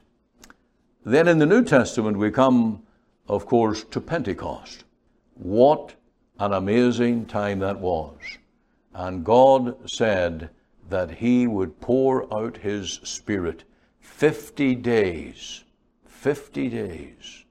Then 1.06 1.28
in 1.28 1.38
the 1.38 1.46
New 1.46 1.64
Testament, 1.64 2.18
we 2.18 2.32
come, 2.32 2.82
of 3.28 3.46
course, 3.46 3.84
to 3.92 4.02
Pentecost. 4.02 4.84
What 5.36 5.94
an 6.40 6.54
amazing 6.54 7.28
time 7.28 7.60
that 7.60 7.80
was. 7.80 8.18
And 8.94 9.24
God 9.24 9.90
said 9.90 10.50
that 10.90 11.12
He 11.12 11.48
would 11.48 11.80
pour 11.82 12.32
out 12.34 12.58
His 12.58 13.00
Spirit 13.04 13.64
50 14.00 14.76
days. 14.76 15.64
50 16.06 16.70
days. 16.70 17.46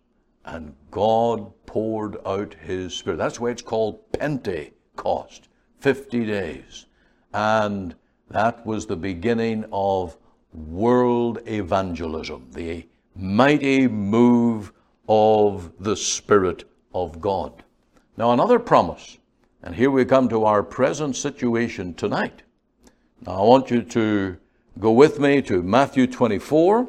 And 0.45 0.75
God 0.91 1.53
poured 1.67 2.17
out 2.27 2.55
His 2.55 2.95
Spirit. 2.95 3.19
That's 3.19 3.41
why 3.41 3.51
it's 3.51 3.63
called 3.63 4.13
Pentecost. 4.13 5.49
50 5.81 6.25
days. 6.25 6.87
And 7.33 7.95
that 8.31 8.65
was 8.67 8.87
the 8.87 8.97
beginning 8.97 9.65
of 9.73 10.17
world 10.53 11.39
evangelism, 11.47 12.49
the 12.53 12.89
mighty 13.15 13.87
move 13.87 14.73
of 15.09 15.73
the 15.79 15.97
Spirit 15.97 16.65
of 16.95 17.21
God. 17.21 17.63
Now, 18.17 18.33
another 18.33 18.59
promise, 18.59 19.19
and 19.63 19.75
here 19.75 19.91
we 19.91 20.05
come 20.05 20.29
to 20.31 20.45
our 20.45 20.63
present 20.63 21.17
situation 21.17 21.95
tonight. 21.95 22.43
Now, 23.25 23.33
I 23.33 23.45
want 23.45 23.71
you 23.71 23.83
to 23.83 24.37
go 24.79 24.93
with 24.93 25.19
me 25.19 25.41
to 25.43 25.63
Matthew 25.63 26.07
24 26.07 26.87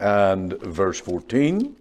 and 0.00 0.52
verse 0.54 1.00
14. 1.00 1.76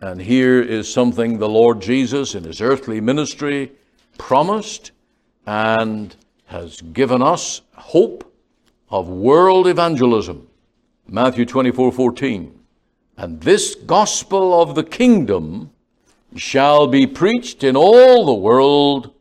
And 0.00 0.20
here 0.22 0.62
is 0.62 0.92
something 0.92 1.38
the 1.38 1.48
Lord 1.48 1.82
Jesus 1.82 2.34
in 2.34 2.44
his 2.44 2.60
earthly 2.60 3.00
ministry 3.00 3.72
promised 4.16 4.92
and 5.44 6.14
has 6.46 6.80
given 6.80 7.20
us 7.20 7.62
hope 7.74 8.32
of 8.90 9.08
world 9.08 9.66
evangelism. 9.66 10.46
Matthew 11.08 11.44
24 11.44 11.90
14. 11.90 12.60
And 13.16 13.40
this 13.40 13.74
gospel 13.74 14.60
of 14.62 14.76
the 14.76 14.84
kingdom 14.84 15.70
shall 16.36 16.86
be 16.86 17.08
preached 17.08 17.64
in 17.64 17.76
all 17.76 18.24
the 18.24 18.34
world 18.34 19.12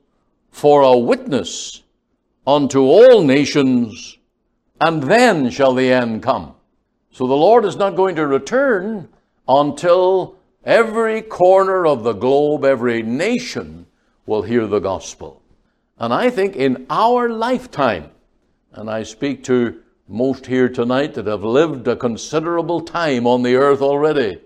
for 0.51 0.83
a 0.83 0.97
witness 0.97 1.81
unto 2.45 2.81
all 2.81 3.23
nations, 3.23 4.17
and 4.79 5.03
then 5.03 5.49
shall 5.49 5.73
the 5.73 5.91
end 5.91 6.23
come. 6.23 6.55
So 7.11 7.27
the 7.27 7.35
Lord 7.35 7.65
is 7.65 7.75
not 7.75 7.95
going 7.95 8.15
to 8.15 8.25
return 8.25 9.09
until 9.47 10.37
every 10.63 11.21
corner 11.21 11.85
of 11.85 12.03
the 12.03 12.13
globe, 12.13 12.65
every 12.65 13.03
nation 13.03 13.85
will 14.25 14.41
hear 14.41 14.65
the 14.65 14.79
gospel. 14.79 15.41
And 15.99 16.13
I 16.13 16.29
think 16.29 16.55
in 16.55 16.85
our 16.89 17.29
lifetime, 17.29 18.09
and 18.73 18.89
I 18.89 19.03
speak 19.03 19.43
to 19.45 19.81
most 20.07 20.45
here 20.45 20.69
tonight 20.69 21.13
that 21.13 21.27
have 21.27 21.43
lived 21.43 21.87
a 21.87 21.95
considerable 21.95 22.81
time 22.81 23.27
on 23.27 23.43
the 23.43 23.55
earth 23.55 23.81
already, 23.81 24.39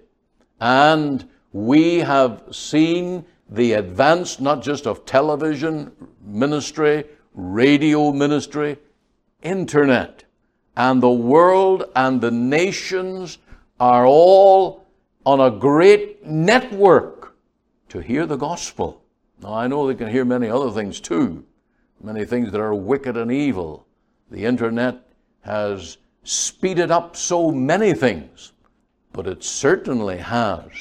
and 0.60 1.28
we 1.54 2.00
have 2.00 2.44
seen 2.52 3.26
the 3.50 3.74
advance 3.74 4.40
not 4.40 4.64
just 4.64 4.88
of 4.88 5.06
television 5.06 5.92
ministry, 6.22 7.06
radio 7.36 8.12
ministry, 8.12 8.78
internet, 9.44 10.24
and 10.76 11.04
the 11.04 11.10
world 11.10 11.84
and 11.96 12.22
the 12.22 12.32
nations 12.32 13.38
are 13.80 14.06
all 14.06 14.86
on 15.26 15.40
a 15.40 15.52
great 15.52 16.26
network 16.26 17.36
to 17.90 18.00
hear 18.00 18.26
the 18.26 18.38
gospel. 18.38 19.02
Now, 19.42 19.54
I 19.54 19.68
know 19.68 19.88
they 19.88 19.96
can 19.96 20.10
hear 20.10 20.26
many 20.26 20.50
other 20.50 20.72
things 20.72 21.00
too, 21.00 21.46
many 22.02 22.26
things 22.26 22.52
that 22.52 22.62
are 22.62 22.74
wicked 22.74 23.18
and 23.18 23.32
evil. 23.32 23.86
The 24.32 24.46
internet 24.46 25.02
has 25.42 25.98
speeded 26.24 26.90
up 26.90 27.16
so 27.16 27.52
many 27.52 27.94
things, 27.94 28.54
but 29.14 29.28
it 29.28 29.44
certainly 29.44 30.18
has 30.18 30.72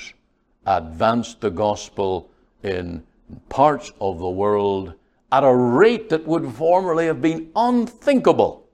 advanced 0.66 1.40
the 1.40 1.50
gospel 1.50 2.30
in 2.62 3.02
parts 3.48 3.92
of 4.00 4.18
the 4.18 4.30
world 4.30 4.94
at 5.32 5.44
a 5.44 5.54
rate 5.54 6.08
that 6.10 6.26
would 6.26 6.52
formerly 6.54 7.06
have 7.06 7.20
been 7.20 7.50
unthinkable. 7.56 8.66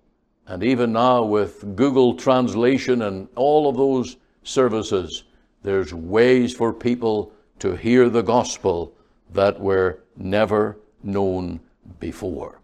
And 0.47 0.63
even 0.63 0.93
now, 0.93 1.23
with 1.23 1.77
Google 1.77 2.15
Translation 2.15 3.03
and 3.03 3.29
all 3.37 3.69
of 3.69 3.77
those 3.77 4.17
services, 4.43 5.25
there's 5.63 5.95
ways 5.95 6.55
for 6.55 6.73
people 6.73 7.33
to 7.61 7.77
hear 7.77 8.09
the 8.09 8.23
gospel 8.23 8.95
that 9.33 9.61
were 9.61 10.01
never 10.17 10.79
known 11.03 11.61
before. 11.99 12.61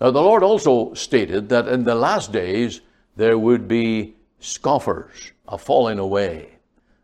Now, 0.00 0.10
the 0.10 0.22
Lord 0.22 0.42
also 0.42 0.92
stated 0.94 1.48
that 1.50 1.68
in 1.68 1.84
the 1.84 1.94
last 1.94 2.32
days 2.32 2.80
there 3.16 3.38
would 3.38 3.68
be 3.68 4.16
scoffers, 4.40 5.32
a 5.46 5.56
falling 5.56 5.98
away, 5.98 6.58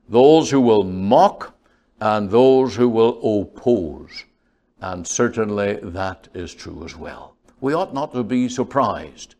those 0.09 0.51
who 0.51 0.61
will 0.61 0.83
mock 0.83 1.55
and 2.01 2.31
those 2.31 2.75
who 2.75 2.89
will 2.89 3.43
oppose. 3.43 4.25
And 4.81 5.07
certainly 5.07 5.79
that 5.83 6.29
is 6.35 6.55
true 6.55 6.85
as 6.85 6.97
well. 6.97 7.37
We 7.61 7.75
ought 7.75 7.93
not 7.93 8.13
to 8.15 8.23
be 8.23 8.49
surprised 8.49 9.35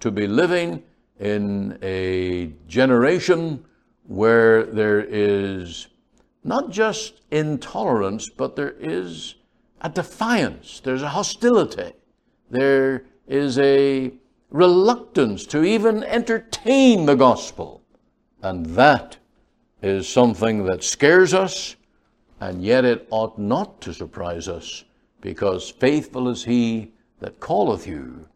to 0.00 0.10
be 0.10 0.26
living 0.26 0.82
in 1.18 1.78
a 1.82 2.52
generation 2.66 3.64
where 4.06 4.64
there 4.64 5.00
is 5.00 5.86
not 6.44 6.70
just 6.70 7.20
intolerance, 7.30 8.28
but 8.28 8.56
there 8.56 8.74
is 8.78 9.36
a 9.80 9.88
defiance, 9.88 10.80
there's 10.80 11.02
a 11.02 11.08
hostility, 11.08 11.92
there 12.50 13.04
is 13.26 13.58
a 13.58 14.12
reluctance 14.50 15.46
to 15.46 15.64
even 15.64 16.02
entertain 16.04 17.06
the 17.06 17.14
gospel. 17.14 17.82
And 18.42 18.66
that 18.66 19.16
is 19.82 20.08
something 20.08 20.64
that 20.64 20.84
scares 20.84 21.32
us, 21.32 21.76
and 22.42 22.60
yet 22.64 22.84
it 22.84 23.06
ought 23.10 23.38
not 23.38 23.80
to 23.80 23.94
surprise 23.94 24.48
us, 24.48 24.82
because 25.20 25.70
faithful 25.70 26.28
is 26.28 26.42
he 26.42 26.90
that 27.20 27.40
calleth 27.40 27.86
you, 27.86 28.26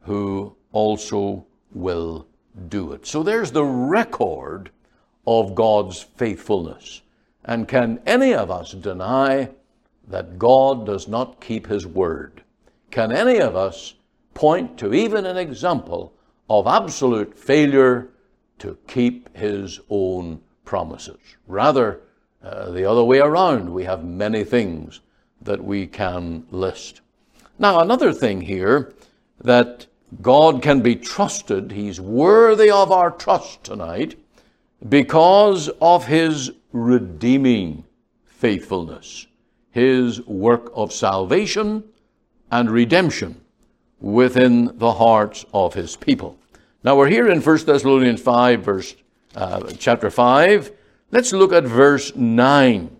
who 0.00 0.52
also 0.72 1.46
will 1.70 2.26
do 2.68 2.90
it. 2.90 3.06
So 3.06 3.22
there's 3.22 3.52
the 3.52 3.64
record 3.64 4.70
of 5.28 5.54
God's 5.54 6.02
faithfulness. 6.02 7.02
And 7.44 7.68
can 7.68 8.00
any 8.04 8.34
of 8.34 8.50
us 8.50 8.72
deny 8.72 9.50
that 10.08 10.40
God 10.40 10.84
does 10.84 11.06
not 11.06 11.40
keep 11.40 11.68
his 11.68 11.86
word? 11.86 12.42
Can 12.90 13.12
any 13.12 13.40
of 13.40 13.54
us 13.54 13.94
point 14.34 14.76
to 14.78 14.92
even 14.92 15.24
an 15.24 15.36
example 15.36 16.12
of 16.50 16.66
absolute 16.66 17.38
failure 17.38 18.08
to 18.58 18.76
keep 18.88 19.36
his 19.36 19.78
own 19.88 20.40
promises? 20.64 21.20
Rather, 21.46 22.00
uh, 22.42 22.70
the 22.70 22.84
other 22.84 23.04
way 23.04 23.18
around, 23.18 23.72
we 23.72 23.84
have 23.84 24.04
many 24.04 24.44
things 24.44 25.00
that 25.42 25.62
we 25.62 25.86
can 25.86 26.44
list. 26.50 27.00
Now, 27.58 27.80
another 27.80 28.12
thing 28.12 28.40
here 28.40 28.94
that 29.42 29.86
God 30.20 30.62
can 30.62 30.80
be 30.80 30.96
trusted, 30.96 31.72
He's 31.72 32.00
worthy 32.00 32.70
of 32.70 32.90
our 32.90 33.10
trust 33.10 33.64
tonight 33.64 34.18
because 34.88 35.68
of 35.80 36.06
His 36.06 36.50
redeeming 36.72 37.84
faithfulness, 38.24 39.26
His 39.70 40.20
work 40.26 40.70
of 40.74 40.92
salvation 40.92 41.84
and 42.50 42.70
redemption 42.70 43.40
within 44.00 44.76
the 44.78 44.92
hearts 44.92 45.44
of 45.54 45.74
His 45.74 45.96
people. 45.96 46.36
Now 46.82 46.96
we're 46.96 47.08
here 47.08 47.28
in 47.28 47.40
1 47.40 47.64
Thessalonians 47.64 48.20
5, 48.20 48.64
verse, 48.64 48.96
uh, 49.36 49.70
chapter 49.78 50.10
5. 50.10 50.72
Let's 51.12 51.34
look 51.34 51.52
at 51.52 51.64
verse 51.64 52.16
9, 52.16 52.96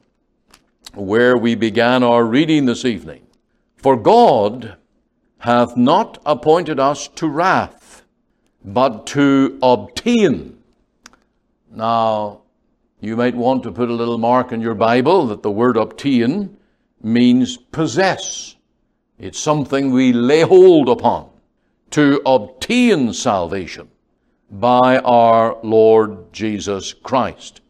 where 0.92 1.35
we 1.35 1.55
began 1.55 2.03
our 2.03 2.27
reading 2.27 2.66
this 2.66 2.85
evening. 2.85 3.27
For 3.79 3.96
God 3.96 4.77
hath 5.38 5.79
not 5.79 6.20
appointed 6.27 6.79
us 6.79 7.09
to 7.09 7.27
wrath, 7.27 8.03
but 8.62 9.07
to 9.07 9.59
obtain. 9.62 10.59
Now, 11.70 12.42
you 13.01 13.16
might 13.16 13.35
want 13.35 13.62
to 13.62 13.72
put 13.72 13.88
a 13.88 13.94
little 13.94 14.18
mark 14.18 14.53
in 14.53 14.61
your 14.61 14.75
Bible 14.75 15.29
that 15.29 15.42
the 15.42 15.51
word 15.51 15.79
obtain 15.79 16.59
means 17.03 17.57
possess. 17.57 18.57
It's 19.18 19.38
something 19.38 19.90
we 19.90 20.12
lay 20.12 20.42
hold 20.42 20.90
upon 20.90 21.31
to 21.92 22.20
obtain 22.27 23.14
salvation 23.14 23.88
by 24.51 24.98
our 24.98 25.57
Lord 25.62 26.31
Jesus 26.35 26.92
Christ. 26.92 27.62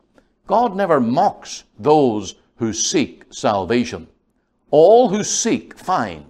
God 0.53 0.77
never 0.77 1.01
mocks 1.01 1.65
those 1.79 2.35
who 2.57 2.75
seek 2.75 3.25
salvation. 3.31 4.07
All 4.71 5.09
who 5.09 5.25
seek 5.25 5.79
find. 5.79 6.27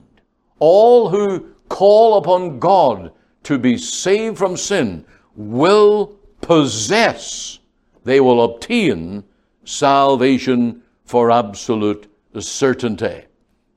All 0.61 1.09
who 1.09 1.49
call 1.69 2.19
upon 2.19 2.61
God 2.61 3.11
to 3.43 3.59
be 3.59 3.77
saved 3.77 4.39
from 4.39 4.57
sin 4.57 5.05
will 5.35 6.21
possess, 6.41 7.59
they 8.05 8.21
will 8.21 8.45
obtain 8.45 9.25
salvation 9.65 10.83
for 11.05 11.33
absolute 11.33 12.07
certainty. 12.39 13.25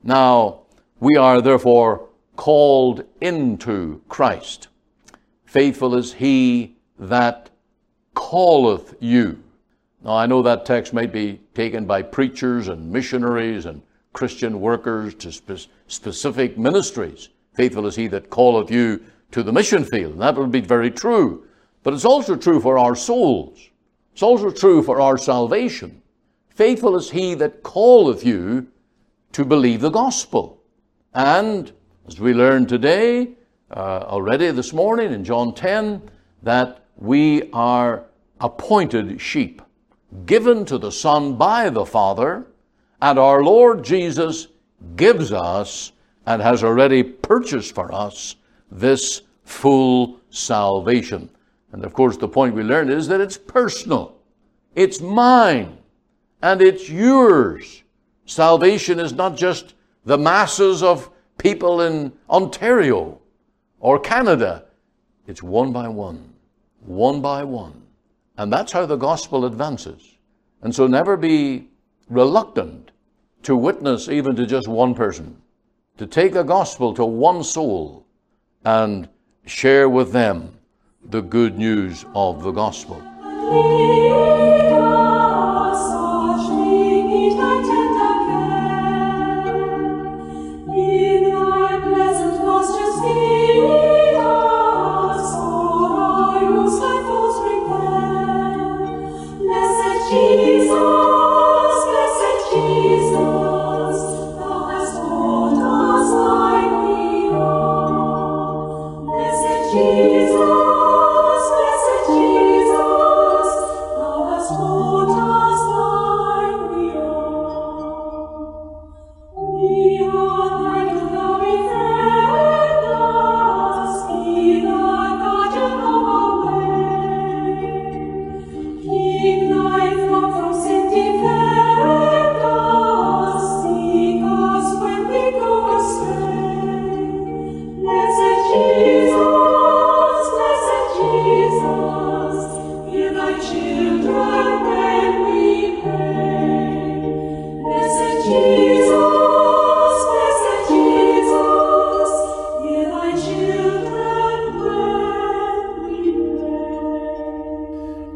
Now, 0.04 0.60
we 1.00 1.16
are 1.16 1.40
therefore 1.40 2.08
called 2.36 3.02
into 3.20 4.00
Christ. 4.08 4.68
Faithful 5.44 5.96
is 5.96 6.12
he 6.12 6.76
that 7.00 7.50
calleth 8.14 8.94
you. 9.00 9.42
Now, 10.06 10.12
I 10.18 10.26
know 10.26 10.40
that 10.42 10.64
text 10.64 10.92
might 10.92 11.12
be 11.12 11.40
taken 11.52 11.84
by 11.84 12.00
preachers 12.02 12.68
and 12.68 12.92
missionaries 12.92 13.66
and 13.66 13.82
Christian 14.12 14.60
workers 14.60 15.16
to 15.16 15.32
spe- 15.32 15.68
specific 15.88 16.56
ministries. 16.56 17.30
Faithful 17.54 17.86
is 17.88 17.96
he 17.96 18.06
that 18.08 18.30
calleth 18.30 18.70
you 18.70 19.02
to 19.32 19.42
the 19.42 19.52
mission 19.52 19.84
field. 19.84 20.12
And 20.12 20.22
that 20.22 20.36
would 20.36 20.52
be 20.52 20.60
very 20.60 20.92
true. 20.92 21.48
But 21.82 21.92
it's 21.92 22.04
also 22.04 22.36
true 22.36 22.60
for 22.60 22.78
our 22.78 22.94
souls. 22.94 23.68
It's 24.12 24.22
also 24.22 24.52
true 24.52 24.80
for 24.80 25.00
our 25.00 25.18
salvation. 25.18 26.00
Faithful 26.50 26.94
is 26.94 27.10
he 27.10 27.34
that 27.34 27.64
calleth 27.64 28.24
you 28.24 28.68
to 29.32 29.44
believe 29.44 29.80
the 29.80 29.90
gospel. 29.90 30.62
And 31.14 31.72
as 32.06 32.20
we 32.20 32.32
learned 32.32 32.68
today, 32.68 33.30
uh, 33.72 34.04
already 34.06 34.52
this 34.52 34.72
morning 34.72 35.12
in 35.12 35.24
John 35.24 35.52
10, 35.52 36.00
that 36.44 36.84
we 36.96 37.50
are 37.52 38.04
appointed 38.40 39.20
sheep, 39.20 39.62
given 40.24 40.64
to 40.64 40.78
the 40.78 40.92
Son 40.92 41.36
by 41.36 41.68
the 41.68 41.84
Father 41.84 42.46
and 43.02 43.18
our 43.18 43.42
Lord 43.42 43.84
Jesus 43.84 44.48
gives 44.96 45.32
us 45.32 45.92
and 46.24 46.40
has 46.40 46.64
already 46.64 47.02
purchased 47.02 47.74
for 47.74 47.92
us 47.92 48.36
this 48.70 49.22
full 49.44 50.20
salvation. 50.30 51.30
And 51.72 51.84
of 51.84 51.92
course, 51.92 52.16
the 52.16 52.28
point 52.28 52.54
we 52.54 52.62
learned 52.62 52.90
is 52.90 53.08
that 53.08 53.20
it's 53.20 53.36
personal, 53.36 54.16
it's 54.74 55.00
mine, 55.00 55.78
and 56.42 56.62
it's 56.62 56.88
yours. 56.88 57.82
Salvation 58.24 58.98
is 58.98 59.12
not 59.12 59.36
just 59.36 59.74
the 60.04 60.18
masses 60.18 60.82
of 60.82 61.10
people 61.38 61.82
in 61.82 62.12
Ontario 62.30 63.20
or 63.80 63.98
Canada, 63.98 64.64
it's 65.26 65.42
one 65.42 65.72
by 65.72 65.88
one, 65.88 66.32
one 66.80 67.20
by 67.20 67.44
one. 67.44 67.85
And 68.38 68.52
that's 68.52 68.72
how 68.72 68.86
the 68.86 68.96
gospel 68.96 69.44
advances. 69.44 70.16
And 70.62 70.74
so 70.74 70.86
never 70.86 71.16
be 71.16 71.68
reluctant 72.08 72.90
to 73.42 73.56
witness 73.56 74.08
even 74.08 74.36
to 74.36 74.46
just 74.46 74.68
one 74.68 74.94
person, 74.94 75.40
to 75.98 76.06
take 76.06 76.32
the 76.32 76.42
gospel 76.42 76.92
to 76.94 77.04
one 77.04 77.42
soul 77.44 78.06
and 78.64 79.08
share 79.46 79.88
with 79.88 80.12
them 80.12 80.58
the 81.04 81.22
good 81.22 81.56
news 81.56 82.04
of 82.14 82.42
the 82.42 82.50
gospel. 82.50 83.00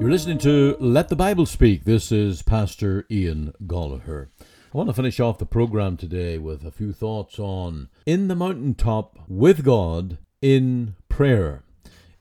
Listening 0.08 0.38
to 0.38 0.76
Let 0.80 1.08
the 1.10 1.14
Bible 1.14 1.44
Speak. 1.44 1.84
This 1.84 2.10
is 2.10 2.40
Pastor 2.40 3.04
Ian 3.10 3.52
Goligher. 3.66 4.28
I 4.40 4.76
want 4.76 4.88
to 4.88 4.94
finish 4.94 5.20
off 5.20 5.36
the 5.36 5.44
program 5.44 5.98
today 5.98 6.38
with 6.38 6.64
a 6.64 6.70
few 6.70 6.94
thoughts 6.94 7.38
on 7.38 7.90
In 8.06 8.28
the 8.28 8.34
Mountaintop 8.34 9.18
with 9.28 9.62
God 9.62 10.16
in 10.40 10.94
Prayer. 11.10 11.64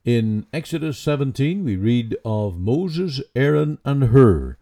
In 0.04 0.46
Exodus 0.52 0.98
17, 0.98 1.64
we 1.64 1.76
read 1.76 2.16
of 2.22 2.58
Moses, 2.58 3.22
Aaron, 3.34 3.78
and 3.84 4.04
Hur 4.04 4.58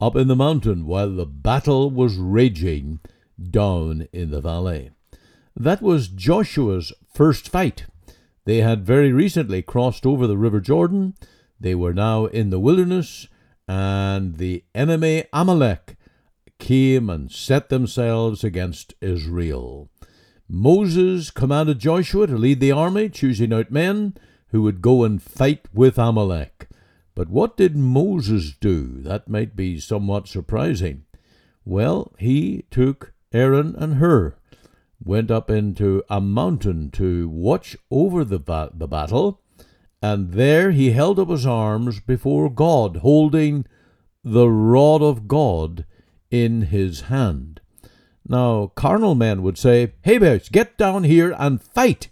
up 0.00 0.16
in 0.16 0.28
the 0.28 0.34
mountain 0.34 0.86
while 0.86 1.10
the 1.10 1.26
battle 1.26 1.90
was 1.90 2.16
raging 2.16 3.00
down 3.50 4.08
in 4.14 4.30
the 4.30 4.40
valley. 4.40 4.90
That 5.54 5.82
was 5.82 6.08
Joshua's 6.08 6.92
first 7.12 7.50
fight. 7.50 7.84
They 8.46 8.62
had 8.62 8.86
very 8.86 9.12
recently 9.12 9.60
crossed 9.60 10.06
over 10.06 10.26
the 10.26 10.38
River 10.38 10.60
Jordan 10.60 11.14
they 11.62 11.74
were 11.74 11.94
now 11.94 12.26
in 12.26 12.50
the 12.50 12.58
wilderness, 12.58 13.28
and 13.68 14.36
the 14.38 14.64
enemy 14.74 15.24
Amalek 15.32 15.96
came 16.58 17.08
and 17.08 17.30
set 17.30 17.68
themselves 17.68 18.44
against 18.44 18.94
Israel. 19.00 19.88
Moses 20.48 21.30
commanded 21.30 21.78
Joshua 21.78 22.26
to 22.26 22.36
lead 22.36 22.60
the 22.60 22.72
army, 22.72 23.08
choosing 23.08 23.52
out 23.52 23.70
men 23.70 24.14
who 24.48 24.62
would 24.62 24.82
go 24.82 25.04
and 25.04 25.22
fight 25.22 25.66
with 25.72 25.98
Amalek. 25.98 26.68
But 27.14 27.28
what 27.28 27.56
did 27.56 27.76
Moses 27.76 28.54
do? 28.60 29.00
That 29.00 29.28
might 29.28 29.56
be 29.56 29.78
somewhat 29.78 30.28
surprising. 30.28 31.04
Well, 31.64 32.12
he 32.18 32.64
took 32.70 33.12
Aaron 33.32 33.74
and 33.76 33.94
Hur, 33.94 34.34
went 35.02 35.30
up 35.30 35.48
into 35.50 36.02
a 36.10 36.20
mountain 36.20 36.90
to 36.92 37.28
watch 37.28 37.76
over 37.90 38.24
the, 38.24 38.38
ba- 38.38 38.70
the 38.74 38.88
battle, 38.88 39.40
and 40.02 40.32
there 40.32 40.72
he 40.72 40.90
held 40.90 41.20
up 41.20 41.28
his 41.28 41.46
arms 41.46 42.00
before 42.00 42.50
God, 42.50 42.98
holding 42.98 43.64
the 44.24 44.48
rod 44.48 45.00
of 45.00 45.28
God 45.28 45.86
in 46.30 46.62
his 46.62 47.02
hand. 47.02 47.60
Now, 48.26 48.72
carnal 48.74 49.14
men 49.14 49.42
would 49.42 49.56
say, 49.56 49.92
Hey, 50.02 50.18
boys, 50.18 50.48
get 50.48 50.76
down 50.76 51.04
here 51.04 51.34
and 51.38 51.62
fight. 51.62 52.08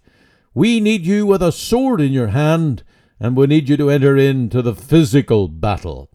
We 0.54 0.78
need 0.78 1.04
you 1.04 1.26
with 1.26 1.42
a 1.42 1.52
sword 1.52 2.00
in 2.00 2.12
your 2.12 2.28
hand, 2.28 2.84
and 3.18 3.36
we 3.36 3.48
need 3.48 3.68
you 3.68 3.76
to 3.76 3.90
enter 3.90 4.16
into 4.16 4.62
the 4.62 4.74
physical 4.74 5.48
battle. 5.48 6.10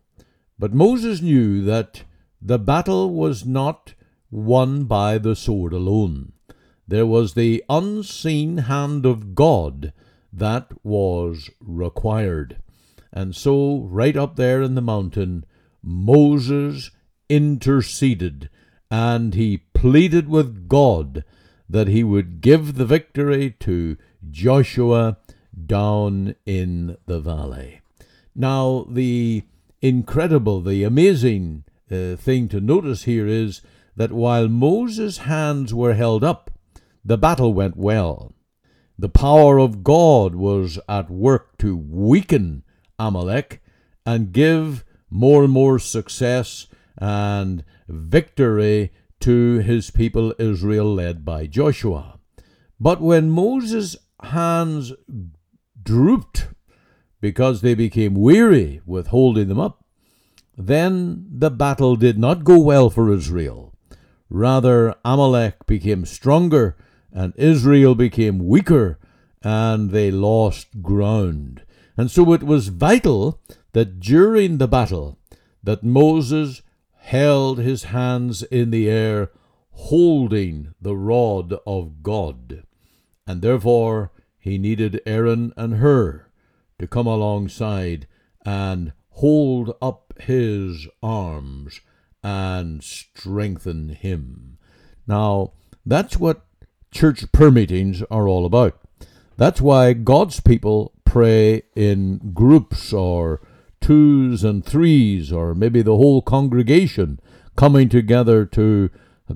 But 0.58 0.74
Moses 0.74 1.22
knew 1.22 1.62
that 1.64 2.04
the 2.42 2.60
battle 2.60 3.14
was 3.14 3.46
not 3.46 3.94
won 4.32 4.86
by 4.86 5.18
the 5.18 5.36
sword 5.36 5.74
alone. 5.74 6.34
There 6.88 7.06
was 7.06 7.34
the 7.34 7.64
unseen 7.70 8.60
hand 8.60 9.06
of 9.06 9.36
God 9.36 9.92
that 10.36 10.72
was 10.84 11.50
required. 11.60 12.58
And 13.12 13.36
so, 13.36 13.88
right 13.90 14.18
up 14.18 14.36
there 14.36 14.62
in 14.62 14.76
the 14.76 14.82
mountain, 14.82 15.46
Moses 15.82 16.92
interceded 17.30 18.50
and 18.92 19.34
he 19.34 19.58
pleaded 19.74 20.30
with 20.30 20.68
God 20.68 21.24
that 21.70 21.88
he 21.88 22.04
would 22.04 22.42
give 22.42 22.76
the 22.76 22.86
victory 22.86 23.56
to 23.62 23.98
Joshua 24.30 25.18
down 25.66 26.36
in 26.46 26.98
the 27.06 27.20
valley. 27.20 27.82
Now, 28.36 28.86
the 28.90 29.44
incredible, 29.82 30.62
the 30.62 30.84
amazing 30.84 31.64
uh, 31.90 32.16
thing 32.16 32.50
to 32.50 32.60
notice 32.60 33.04
here 33.04 33.28
is 33.28 33.62
that 33.96 34.12
while 34.12 34.48
Moses' 34.48 35.20
hands 35.20 35.74
were 35.74 35.94
held 35.94 36.24
up, 36.24 36.52
the 37.04 37.18
battle 37.18 37.54
went 37.54 37.78
well. 37.78 38.34
The 38.98 39.10
power 39.10 39.58
of 39.58 39.84
God 39.84 40.36
was 40.36 40.80
at 40.88 41.10
work 41.10 41.58
to 41.58 41.76
weaken 41.76 42.64
Amalek 42.98 43.62
and 44.06 44.32
give 44.32 44.86
more 45.10 45.44
and 45.44 45.52
more 45.52 45.80
success 45.80 46.68
and 46.98 47.64
victory 47.90 48.94
to 49.20 49.60
his 49.60 49.92
people 49.92 50.34
Israel, 50.40 50.94
led 50.94 51.26
by 51.26 51.48
Joshua. 51.48 52.20
But 52.80 53.02
when 53.02 53.30
Moses' 53.30 53.98
hands 54.22 54.94
drooped 55.82 56.48
because 57.20 57.62
they 57.62 57.76
became 57.76 58.14
weary 58.14 58.82
with 58.86 59.08
holding 59.08 59.48
them 59.48 59.60
up, 59.60 59.84
then 60.58 61.26
the 61.30 61.52
battle 61.52 61.96
did 61.96 62.18
not 62.18 62.44
go 62.46 62.60
well 62.60 62.90
for 62.90 63.12
Israel. 63.12 63.74
Rather, 64.30 64.96
Amalek 65.04 65.66
became 65.66 66.06
stronger 66.06 66.78
and 67.16 67.34
Israel 67.38 67.96
became 67.96 68.46
weaker 68.46 69.00
and 69.42 69.92
they 69.92 70.12
lost 70.12 70.82
ground. 70.82 71.64
And 71.98 72.12
so 72.12 72.34
it 72.34 72.44
was 72.44 72.68
vital 72.68 73.40
that 73.72 74.00
during 74.02 74.58
the 74.58 74.68
battle 74.68 75.18
that 75.64 75.84
Moses 75.84 76.62
held 76.98 77.60
his 77.60 77.86
hands 77.86 78.44
in 78.44 78.70
the 78.72 78.90
air 78.90 79.32
holding 79.72 80.74
the 80.82 80.96
rod 80.96 81.54
of 81.66 82.04
God. 82.04 82.64
And 83.26 83.42
therefore 83.42 84.12
he 84.38 84.58
needed 84.58 85.02
Aaron 85.06 85.54
and 85.56 85.76
Hur 85.76 86.28
to 86.80 86.88
come 86.88 87.08
alongside 87.08 88.08
and 88.46 88.92
hold 89.10 89.74
up 89.82 90.14
his 90.20 90.88
arms 91.02 91.80
and 92.22 92.84
strengthen 92.84 93.90
him. 93.90 94.58
Now, 95.08 95.54
that's 95.86 96.18
what 96.18 96.45
church 96.96 97.30
prayer 97.34 97.52
meetings 97.52 98.02
are 98.10 98.26
all 98.26 98.46
about. 98.46 98.80
That's 99.36 99.60
why 99.60 99.92
God's 99.92 100.40
people 100.40 100.94
pray 101.04 101.64
in 101.76 102.32
groups 102.34 102.94
or 102.94 103.42
twos 103.82 104.46
and 104.46 104.66
threes, 104.66 105.30
or 105.30 105.54
maybe 105.54 105.82
the 105.82 105.98
whole 105.98 106.22
congregation 106.22 107.20
coming 107.58 107.90
together 107.90 108.46
to 108.46 108.90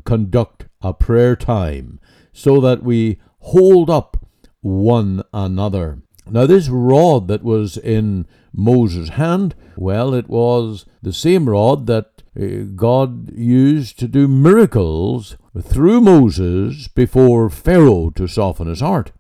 conduct 0.06 0.68
a 0.82 0.94
prayer 0.94 1.36
time 1.36 2.00
so 2.32 2.62
that 2.62 2.82
we 2.82 3.20
hold 3.40 3.90
up 3.90 4.26
one 4.62 5.22
another. 5.34 6.02
Now, 6.32 6.46
this 6.46 6.70
rod 6.70 7.28
that 7.28 7.44
was 7.44 7.78
in 7.78 8.26
Moses' 8.54 9.10
hand, 9.10 9.56
well, 9.76 10.14
it 10.14 10.28
was 10.28 10.86
the 11.02 11.14
same 11.14 11.50
rod 11.50 11.88
that 11.88 12.24
uh, 12.40 12.66
God 12.76 13.32
used 13.36 13.98
to 14.00 14.08
do 14.08 14.28
miracles 14.28 15.38
through 15.60 16.02
Moses 16.02 16.88
before 16.88 17.50
Pharaoh 17.50 18.12
to 18.12 18.28
soften 18.28 18.68
his 18.68 18.82
heart. 18.82 19.12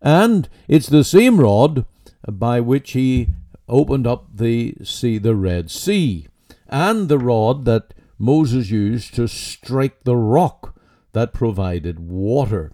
And 0.00 0.48
it's 0.68 0.88
the 0.88 1.04
same 1.04 1.40
rod 1.40 1.84
by 2.26 2.60
which 2.60 2.92
he 2.92 3.30
opened 3.68 4.06
up 4.06 4.28
the 4.34 4.74
sea, 4.84 5.18
the 5.18 5.34
Red 5.34 5.70
Sea, 5.70 6.28
and 6.68 7.08
the 7.08 7.18
rod 7.18 7.64
that 7.64 7.94
Moses 8.18 8.70
used 8.70 9.14
to 9.14 9.26
strike 9.26 10.04
the 10.04 10.16
rock 10.16 10.78
that 11.12 11.34
provided 11.34 11.98
water. 11.98 12.72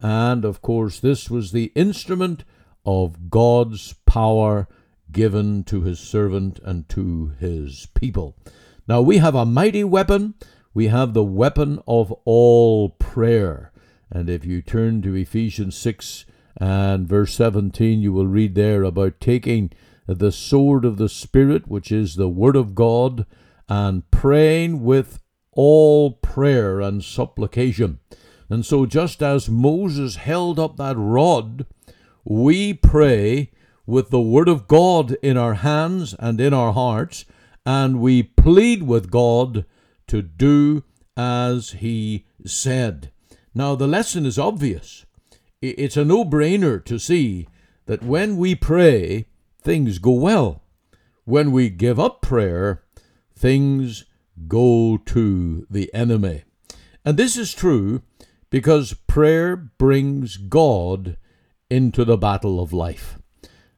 And 0.00 0.44
of 0.44 0.60
course, 0.60 1.00
this 1.00 1.30
was 1.30 1.52
the 1.52 1.72
instrument 1.74 2.44
of 2.84 3.30
God's 3.30 3.94
power 4.06 4.68
given 5.12 5.64
to 5.64 5.82
his 5.82 5.98
servant 5.98 6.58
and 6.64 6.88
to 6.90 7.32
his 7.38 7.86
people. 7.94 8.36
Now 8.86 9.00
we 9.00 9.18
have 9.18 9.34
a 9.34 9.46
mighty 9.46 9.84
weapon. 9.84 10.34
We 10.74 10.88
have 10.88 11.14
the 11.14 11.24
weapon 11.24 11.80
of 11.86 12.12
all 12.24 12.90
prayer. 12.90 13.72
And 14.10 14.28
if 14.28 14.44
you 14.44 14.60
turn 14.60 15.02
to 15.02 15.14
Ephesians 15.14 15.76
6 15.76 16.26
and 16.58 17.08
verse 17.08 17.34
17, 17.34 18.00
you 18.00 18.12
will 18.12 18.26
read 18.26 18.54
there 18.54 18.82
about 18.82 19.20
taking 19.20 19.70
the 20.06 20.32
sword 20.32 20.84
of 20.84 20.98
the 20.98 21.08
Spirit, 21.08 21.68
which 21.68 21.90
is 21.90 22.16
the 22.16 22.28
Word 22.28 22.56
of 22.56 22.74
God, 22.74 23.26
and 23.68 24.08
praying 24.10 24.84
with 24.84 25.20
all 25.52 26.12
prayer 26.12 26.80
and 26.80 27.02
supplication. 27.02 28.00
And 28.50 28.66
so, 28.66 28.84
just 28.84 29.22
as 29.22 29.48
Moses 29.48 30.16
held 30.16 30.58
up 30.58 30.76
that 30.76 30.96
rod, 30.96 31.66
we 32.24 32.72
pray 32.74 33.50
with 33.86 34.10
the 34.10 34.20
Word 34.20 34.48
of 34.48 34.66
God 34.66 35.12
in 35.22 35.36
our 35.36 35.54
hands 35.54 36.14
and 36.18 36.40
in 36.40 36.54
our 36.54 36.72
hearts, 36.72 37.24
and 37.66 38.00
we 38.00 38.22
plead 38.22 38.84
with 38.84 39.10
God 39.10 39.64
to 40.06 40.22
do 40.22 40.84
as 41.16 41.70
He 41.72 42.26
said. 42.46 43.10
Now, 43.54 43.74
the 43.74 43.86
lesson 43.86 44.26
is 44.26 44.38
obvious. 44.38 45.04
It's 45.60 45.96
a 45.96 46.04
no 46.04 46.24
brainer 46.24 46.84
to 46.84 46.98
see 46.98 47.48
that 47.86 48.02
when 48.02 48.36
we 48.36 48.54
pray, 48.54 49.26
things 49.60 49.98
go 49.98 50.12
well. 50.12 50.62
When 51.24 51.52
we 51.52 51.70
give 51.70 52.00
up 52.00 52.20
prayer, 52.20 52.82
things 53.34 54.04
go 54.48 54.98
to 55.06 55.66
the 55.70 55.92
enemy. 55.94 56.44
And 57.04 57.16
this 57.16 57.36
is 57.36 57.54
true 57.54 58.02
because 58.50 58.94
prayer 59.06 59.56
brings 59.56 60.36
God 60.36 61.16
into 61.74 62.04
the 62.04 62.16
battle 62.16 62.60
of 62.62 62.72
life. 62.72 63.18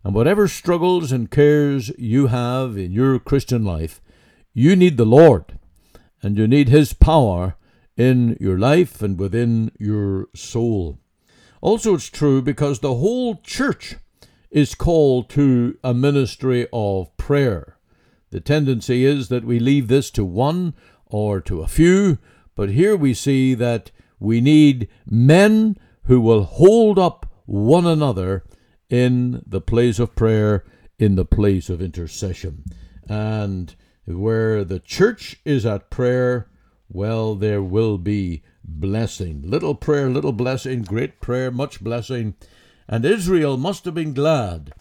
And 0.04 0.14
whatever 0.14 0.46
struggles 0.48 1.10
and 1.12 1.30
cares 1.30 1.90
you 1.98 2.26
have 2.26 2.76
in 2.76 2.92
your 2.92 3.18
Christian 3.18 3.64
life, 3.64 4.02
you 4.52 4.76
need 4.76 4.98
the 4.98 5.06
Lord 5.06 5.58
and 6.22 6.36
you 6.36 6.46
need 6.46 6.68
His 6.68 6.92
power 6.92 7.56
in 7.96 8.36
your 8.38 8.58
life 8.58 9.00
and 9.00 9.18
within 9.18 9.72
your 9.78 10.28
soul. 10.34 10.98
Also, 11.62 11.94
it's 11.94 12.10
true 12.10 12.42
because 12.42 12.80
the 12.80 12.96
whole 12.96 13.36
church 13.36 13.96
is 14.50 14.74
called 14.74 15.30
to 15.30 15.78
a 15.82 15.94
ministry 15.94 16.68
of 16.72 17.16
prayer. 17.16 17.78
The 18.30 18.40
tendency 18.40 19.04
is 19.04 19.28
that 19.28 19.44
we 19.44 19.58
leave 19.58 19.88
this 19.88 20.10
to 20.12 20.24
one 20.24 20.74
or 21.06 21.40
to 21.40 21.62
a 21.62 21.68
few, 21.68 22.18
but 22.54 22.70
here 22.70 22.94
we 22.94 23.14
see 23.14 23.54
that 23.54 23.90
we 24.18 24.40
need 24.40 24.88
men 25.06 25.76
who 26.04 26.20
will 26.20 26.44
hold 26.44 26.98
up 26.98 27.25
one 27.46 27.86
another 27.86 28.44
in 28.90 29.42
the 29.46 29.60
place 29.60 29.98
of 29.98 30.14
prayer, 30.14 30.64
in 30.98 31.16
the 31.16 31.24
place 31.24 31.70
of 31.70 31.80
intercession. 31.80 32.64
And 33.08 33.74
where 34.04 34.64
the 34.64 34.80
church 34.80 35.40
is 35.44 35.64
at 35.64 35.90
prayer, 35.90 36.48
well, 36.88 37.34
there 37.34 37.62
will 37.62 37.98
be 37.98 38.42
blessing. 38.62 39.42
Little 39.44 39.74
prayer, 39.74 40.08
little 40.08 40.32
blessing, 40.32 40.82
great 40.82 41.20
prayer, 41.20 41.50
much 41.50 41.82
blessing. 41.82 42.34
And 42.88 43.04
Israel 43.04 43.56
must 43.56 43.84
have 43.84 43.94
been 43.94 44.14
glad 44.14 44.72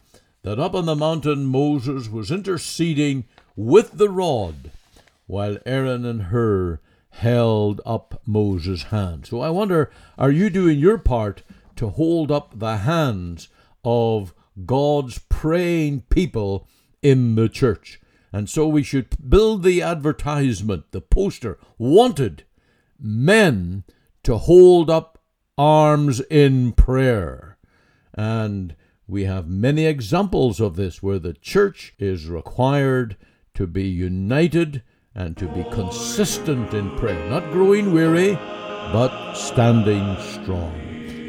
that 0.43 0.59
up 0.59 0.75
on 0.75 0.85
the 0.85 0.95
mountain 0.95 1.45
Moses 1.45 2.07
was 2.07 2.29
interceding 2.29 3.25
with 3.55 3.97
the 3.97 4.09
rod 4.09 4.69
while 5.25 5.57
Aaron 5.65 6.05
and 6.05 6.23
Hur 6.23 6.79
held 7.09 7.81
up 7.85 8.21
Moses' 8.25 8.83
hand. 8.83 9.25
So 9.25 9.39
I 9.39 9.49
wonder, 9.49 9.89
are 10.17 10.31
you 10.31 10.49
doing 10.49 10.77
your 10.77 10.97
part 10.97 11.41
to 11.77 11.89
hold 11.89 12.31
up 12.31 12.59
the 12.59 12.77
hands 12.77 13.49
of 13.83 14.33
God's 14.65 15.19
praying 15.29 16.01
people 16.09 16.67
in 17.01 17.35
the 17.35 17.49
church? 17.49 17.99
And 18.31 18.49
so 18.49 18.67
we 18.67 18.83
should 18.83 19.29
build 19.29 19.63
the 19.63 19.81
advertisement, 19.81 20.91
the 20.91 21.01
poster, 21.01 21.57
wanted 21.77 22.43
men 22.99 23.83
to 24.23 24.37
hold 24.37 24.89
up 24.89 25.21
arms 25.57 26.19
in 26.29 26.73
prayer. 26.73 27.57
And 28.13 28.75
we 29.07 29.25
have 29.25 29.47
many 29.47 29.85
examples 29.85 30.59
of 30.59 30.75
this 30.75 31.01
where 31.03 31.19
the 31.19 31.33
church 31.33 31.93
is 31.99 32.27
required 32.27 33.15
to 33.53 33.67
be 33.67 33.87
united 33.87 34.83
and 35.13 35.37
to 35.37 35.47
be 35.47 35.63
consistent 35.71 36.73
in 36.73 36.97
prayer, 36.97 37.29
not 37.29 37.51
growing 37.51 37.93
weary, 37.93 38.33
but 38.91 39.33
standing 39.35 40.17
strong. 40.19 40.84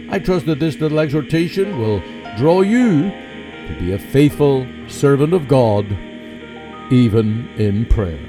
I 0.09 0.21
trust 0.21 0.47
that 0.47 0.61
this 0.61 0.79
little 0.79 1.01
exhortation 1.01 1.81
will 1.81 2.01
draw 2.37 2.61
you 2.61 3.11
to 3.11 3.77
be 3.81 3.93
a 3.93 3.99
faithful 3.99 4.65
servant 4.87 5.33
of 5.33 5.49
God, 5.49 5.85
even 6.93 7.49
in 7.57 7.87
prayer. 7.87 8.21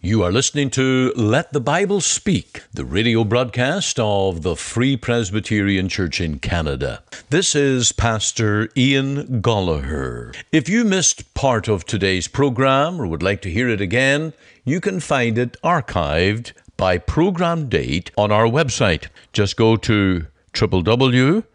You 0.00 0.22
are 0.22 0.32
listening 0.32 0.70
to 0.70 1.12
Let 1.16 1.52
the 1.52 1.60
Bible 1.60 2.00
Speak, 2.00 2.62
the 2.72 2.86
radio 2.86 3.24
broadcast 3.24 4.00
of 4.00 4.40
the 4.40 4.56
Free 4.56 4.96
Presbyterian 4.96 5.90
Church 5.90 6.18
in 6.18 6.38
Canada. 6.38 7.02
This 7.28 7.54
is 7.54 7.92
Pastor 7.92 8.70
Ian 8.74 9.42
Goligher. 9.42 10.34
If 10.50 10.66
you 10.66 10.84
missed 10.84 11.34
part 11.34 11.68
of 11.68 11.84
today's 11.84 12.26
program 12.26 12.98
or 12.98 13.06
would 13.06 13.22
like 13.22 13.42
to 13.42 13.50
hear 13.50 13.68
it 13.68 13.82
again, 13.82 14.32
you 14.64 14.80
can 14.80 14.98
find 14.98 15.36
it 15.36 15.58
archived 15.62 16.52
by 16.82 16.98
program 16.98 17.68
date 17.68 18.10
on 18.18 18.32
our 18.32 18.46
website. 18.46 19.06
Just 19.32 19.56
go 19.56 19.76
to 19.76 20.26
www.ltbs.ca, 20.52 21.46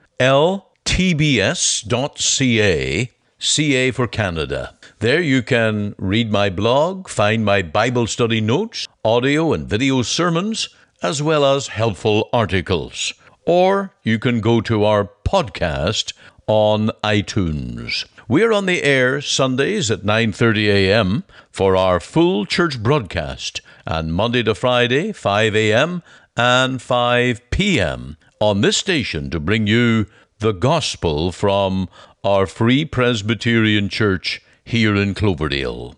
CA 3.37 3.91
for 3.91 4.07
Canada. 4.07 4.73
There 4.99 5.19
you 5.19 5.41
can 5.43 5.95
read 5.97 6.31
my 6.31 6.49
blog, 6.49 7.09
find 7.09 7.43
my 7.43 7.61
Bible 7.61 8.07
study 8.07 8.39
notes, 8.39 8.87
audio 9.03 9.51
and 9.51 9.67
video 9.67 10.01
sermons, 10.01 10.69
as 11.03 11.21
well 11.21 11.43
as 11.43 11.67
helpful 11.67 12.29
articles. 12.31 13.13
Or 13.45 13.93
you 14.03 14.19
can 14.19 14.39
go 14.39 14.61
to 14.61 14.85
our 14.85 15.09
podcast 15.27 16.13
on 16.47 16.89
iTunes. 17.03 18.05
We're 18.29 18.53
on 18.53 18.65
the 18.65 18.81
air 18.81 19.19
Sundays 19.19 19.91
at 19.91 20.03
9:30 20.03 20.67
a.m. 20.67 21.25
for 21.51 21.75
our 21.75 21.99
full 21.99 22.45
church 22.45 22.81
broadcast 22.81 23.59
and 23.87 24.13
Monday 24.13 24.43
to 24.43 24.53
Friday 24.53 25.13
5 25.13 25.55
a.m. 25.55 26.03
and 26.35 26.81
5 26.81 27.49
p.m. 27.49 28.17
on 28.41 28.59
this 28.59 28.75
station 28.75 29.29
to 29.29 29.39
bring 29.39 29.65
you 29.65 30.05
the 30.39 30.51
gospel 30.51 31.31
from 31.31 31.87
our 32.23 32.45
Free 32.45 32.83
Presbyterian 32.83 33.87
Church 33.87 34.41
here 34.63 34.93
in 34.93 35.13
Cloverdale. 35.15 35.95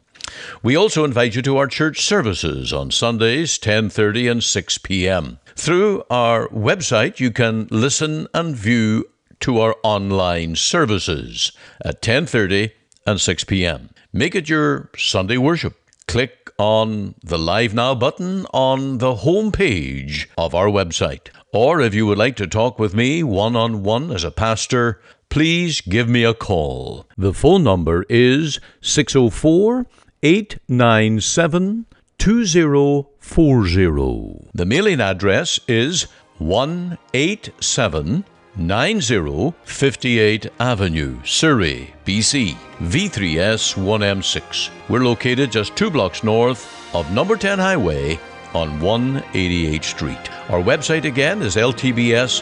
We 0.61 0.75
also 0.75 1.03
invite 1.03 1.35
you 1.35 1.41
to 1.41 1.57
our 1.57 1.65
church 1.65 2.01
services 2.01 2.71
on 2.71 2.91
Sundays 2.91 3.57
10:30 3.57 4.31
and 4.31 4.43
6 4.43 4.77
p.m. 4.77 5.39
Through 5.55 6.03
our 6.11 6.47
website 6.49 7.19
you 7.19 7.31
can 7.31 7.67
listen 7.71 8.27
and 8.35 8.55
view 8.55 9.09
to 9.39 9.59
our 9.59 9.75
online 9.83 10.55
services 10.55 11.51
at 11.83 12.03
10:30 12.03 12.71
and 13.07 13.19
6 13.19 13.43
p.m. 13.45 13.89
Make 14.13 14.35
it 14.35 14.47
your 14.47 14.91
Sunday 14.95 15.37
worship. 15.37 15.75
Click 16.07 16.38
on 16.59 17.15
the 17.23 17.39
Live 17.39 17.73
Now 17.73 17.95
button 17.95 18.45
on 18.53 18.99
the 18.99 19.15
home 19.15 19.51
page 19.51 20.29
of 20.37 20.53
our 20.53 20.67
website. 20.67 21.29
Or 21.53 21.81
if 21.81 21.95
you 21.95 22.05
would 22.05 22.17
like 22.17 22.35
to 22.35 22.45
talk 22.45 22.77
with 22.77 22.93
me 22.93 23.23
one 23.23 23.55
on 23.55 23.81
one 23.81 24.11
as 24.11 24.25
a 24.25 24.29
pastor, 24.29 25.01
please 25.29 25.81
give 25.81 26.07
me 26.09 26.23
a 26.23 26.33
call. 26.33 27.05
The 27.17 27.33
phone 27.33 27.63
number 27.63 28.03
is 28.09 28.59
604 28.81 29.85
897 30.21 31.85
2040. 32.17 34.49
The 34.53 34.65
mailing 34.65 34.99
address 34.99 35.61
is 35.67 36.07
187 36.39 38.25
90 38.55 39.53
58 39.63 40.47
Avenue, 40.59 41.19
Surrey, 41.23 41.93
BC, 42.05 42.55
V3S 42.79 43.75
1M6. 43.75 44.69
We're 44.89 45.03
located 45.03 45.51
just 45.51 45.75
two 45.75 45.89
blocks 45.89 46.23
north 46.23 46.95
of 46.95 47.11
number 47.11 47.35
10 47.35 47.59
Highway 47.59 48.19
on 48.53 48.79
188 48.79 49.83
Street. 49.83 50.31
Our 50.49 50.61
website 50.61 51.05
again 51.05 51.41
is 51.41 51.55
ltbs.ca. 51.55 52.39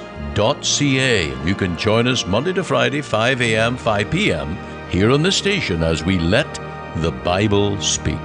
You 1.46 1.56
can 1.56 1.78
join 1.78 2.08
us 2.08 2.26
Monday 2.26 2.54
to 2.54 2.64
Friday, 2.64 3.02
5 3.02 3.42
a.m., 3.42 3.76
5 3.78 4.10
p.m. 4.12 4.58
here 4.90 5.12
on 5.12 5.22
the 5.22 5.32
station 5.32 5.84
as 5.84 6.04
we 6.04 6.18
let 6.18 6.54
the 6.98 7.12
Bible 7.12 7.80
speak. 7.82 8.18